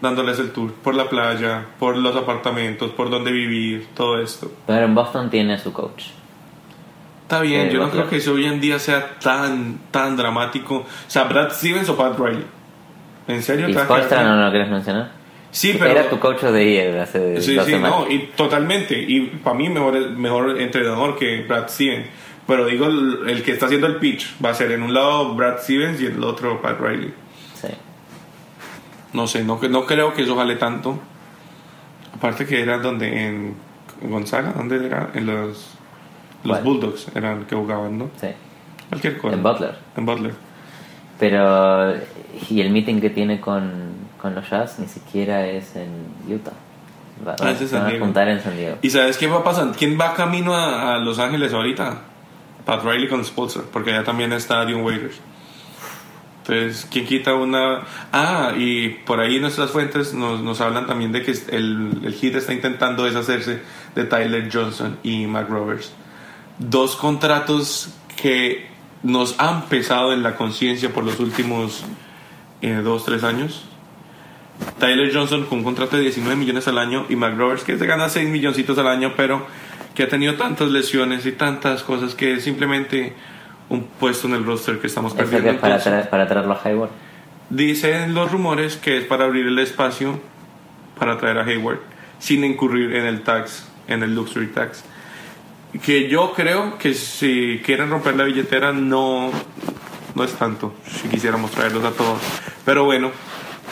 [0.01, 4.51] dándoles el tour por la playa, por los apartamentos, por dónde vivir, todo esto.
[4.67, 6.05] Pero en Boston tiene su coach.
[7.23, 10.75] Está bien, Eh, yo no creo que eso hoy en día sea tan, tan dramático.
[10.77, 12.45] O sea, Brad Stevens o Pat Riley.
[13.27, 13.69] ¿En serio?
[13.69, 15.11] ¿Y te vas a Spoelstra quedar no lo querés mencionar?
[15.51, 15.91] Sí, pero...
[15.91, 17.91] Era tu coach de ayer hace Sí, sí, semanas.
[17.91, 18.97] no, y totalmente.
[18.99, 22.07] Y para mí mejor, mejor entrenador que Brad Stevens.
[22.51, 25.33] Pero digo, el, el que está haciendo el pitch va a ser en un lado
[25.35, 27.13] Brad Stevens y en el otro Pat Riley.
[27.55, 27.69] Sí.
[29.13, 30.99] No sé, no, no creo que eso vale tanto.
[32.13, 33.55] Aparte que era donde en
[34.01, 35.11] Gonzaga, ¿dónde era?
[35.13, 35.69] En los,
[36.43, 36.63] los ¿Cuál?
[36.63, 38.09] Bulldogs eran que jugaban, ¿no?
[38.19, 38.27] Sí.
[38.89, 39.35] Cualquier cosa.
[39.35, 39.75] En Butler.
[39.95, 40.33] En Butler.
[41.19, 41.93] Pero.
[42.49, 43.71] Y el meeting que tiene con,
[44.21, 45.89] con los Jazz ni siquiera es en
[46.33, 46.51] Utah.
[47.25, 48.03] Va, Ah, es San a Diego.
[48.05, 48.77] juntar en San Diego.
[48.81, 49.75] ¿Y sabes qué va pasando?
[49.77, 52.01] ¿Quién va camino a, a Los Ángeles ahorita?
[52.65, 55.19] Pat Riley con Sponsor, porque allá también está Dion Waiters.
[56.39, 57.81] Entonces, ¿quién quita una...?
[58.11, 62.35] Ah, y por ahí nuestras fuentes nos, nos hablan también de que el, el Heat
[62.35, 63.61] está intentando deshacerse
[63.95, 65.93] de Tyler Johnson y Mac Roberts.
[66.57, 68.69] Dos contratos que
[69.03, 71.83] nos han pesado en la conciencia por los últimos
[72.61, 73.63] eh, dos, tres años.
[74.79, 77.85] Tyler Johnson con un contrato de 19 millones al año y Mac Roberts que se
[77.87, 79.45] gana 6 milloncitos al año, pero
[79.95, 83.13] que ha tenido tantas lesiones y tantas cosas que es simplemente
[83.69, 85.49] un puesto en el roster que estamos perdiendo.
[85.49, 86.89] que es para, Entonces, traer, para traerlo a Hayward.
[87.49, 90.19] Dicen los rumores que es para abrir el espacio
[90.97, 91.79] para traer a Hayward
[92.19, 94.83] sin incurrir en el tax, en el luxury tax.
[95.83, 99.31] Que yo creo que si quieren romper la billetera no,
[100.15, 102.19] no es tanto, si quisiéramos traerlos a todos.
[102.65, 103.11] Pero bueno,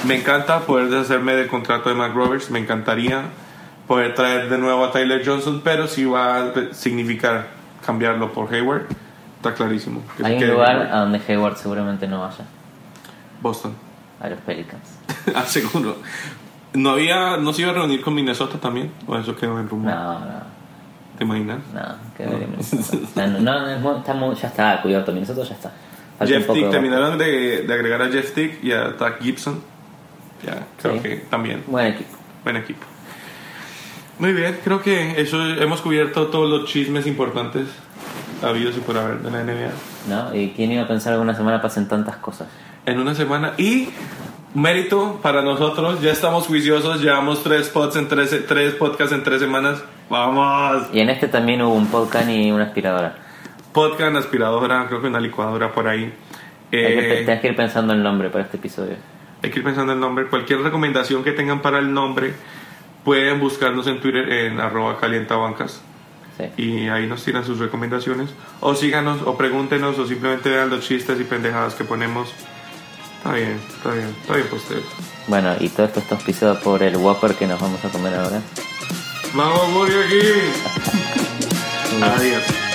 [0.08, 3.26] me encanta poder deshacerme del contrato de Mac Roberts, me encantaría
[3.90, 7.48] poder traer de nuevo a Tyler Johnson, pero si va a significar
[7.86, 8.84] cambiarlo por Hayward,
[9.38, 10.02] está clarísimo.
[10.16, 10.92] que Hay un lugar Hayward.
[10.94, 12.46] a donde Hayward seguramente no vaya.
[13.42, 13.74] Boston.
[14.22, 14.98] A los Pelicans.
[15.36, 15.98] Ah, seguro.
[16.74, 18.92] ¿No, había, ¿No se iba a reunir con Minnesota también?
[19.08, 19.92] ¿O eso quedó en rumor?
[19.92, 20.60] No, no.
[21.18, 21.60] ¿Te imaginas?
[21.74, 21.82] No,
[22.16, 22.98] que ver Minnesota.
[23.28, 25.12] No, no, no, está muy- ya está cubierto.
[25.12, 25.72] Minnesota ya está.
[26.18, 29.62] Falta Jeff Tick, terminaron de, de agregar a Jeff Tick y a Doug Gibson.
[30.46, 31.00] Ya, creo Sí.
[31.02, 31.64] que también.
[31.68, 32.18] Buen equipo.
[32.44, 32.86] Buen equipo.
[34.20, 37.68] Muy bien, creo que eso hemos cubierto todos los chismes importantes
[38.44, 39.72] habidos y por haber de la NBA
[40.08, 40.36] ¿No?
[40.36, 42.48] ¿Y quién iba a pensar que una semana pasen tantas cosas?
[42.86, 43.54] en una semana.
[43.58, 43.90] Y
[44.54, 49.40] mérito para nosotros, ya estamos juiciosos, llevamos tres, pods en tres, tres podcasts en tres
[49.40, 49.84] semanas.
[50.10, 50.88] ¡Vamos!
[50.92, 53.18] Y en este también hubo un podcast y una aspiradora.
[53.74, 56.12] Podcast, aspiradora, creo que una licuadora por ahí.
[56.72, 58.96] Eh, tenés que ir pensando el nombre para este episodio.
[59.42, 60.26] Hay que ir pensando el nombre.
[60.26, 62.34] Cualquier recomendación que tengan para el nombre,
[63.04, 65.82] pueden buscarnos en Twitter en arroba calientabancas.
[66.38, 66.64] Sí.
[66.64, 68.30] Y ahí nos tiran sus recomendaciones.
[68.62, 72.34] O síganos, o pregúntenos, o simplemente vean los chistes y pendejadas que ponemos.
[73.18, 74.86] Está bien, está bien, está bien pues ustedes.
[75.28, 78.42] Bueno, y todo esto está auspiciado por el Whopper que nos vamos a comer ahora.
[79.34, 82.02] ¡Vamos, Burger King!
[82.02, 82.69] Adiós.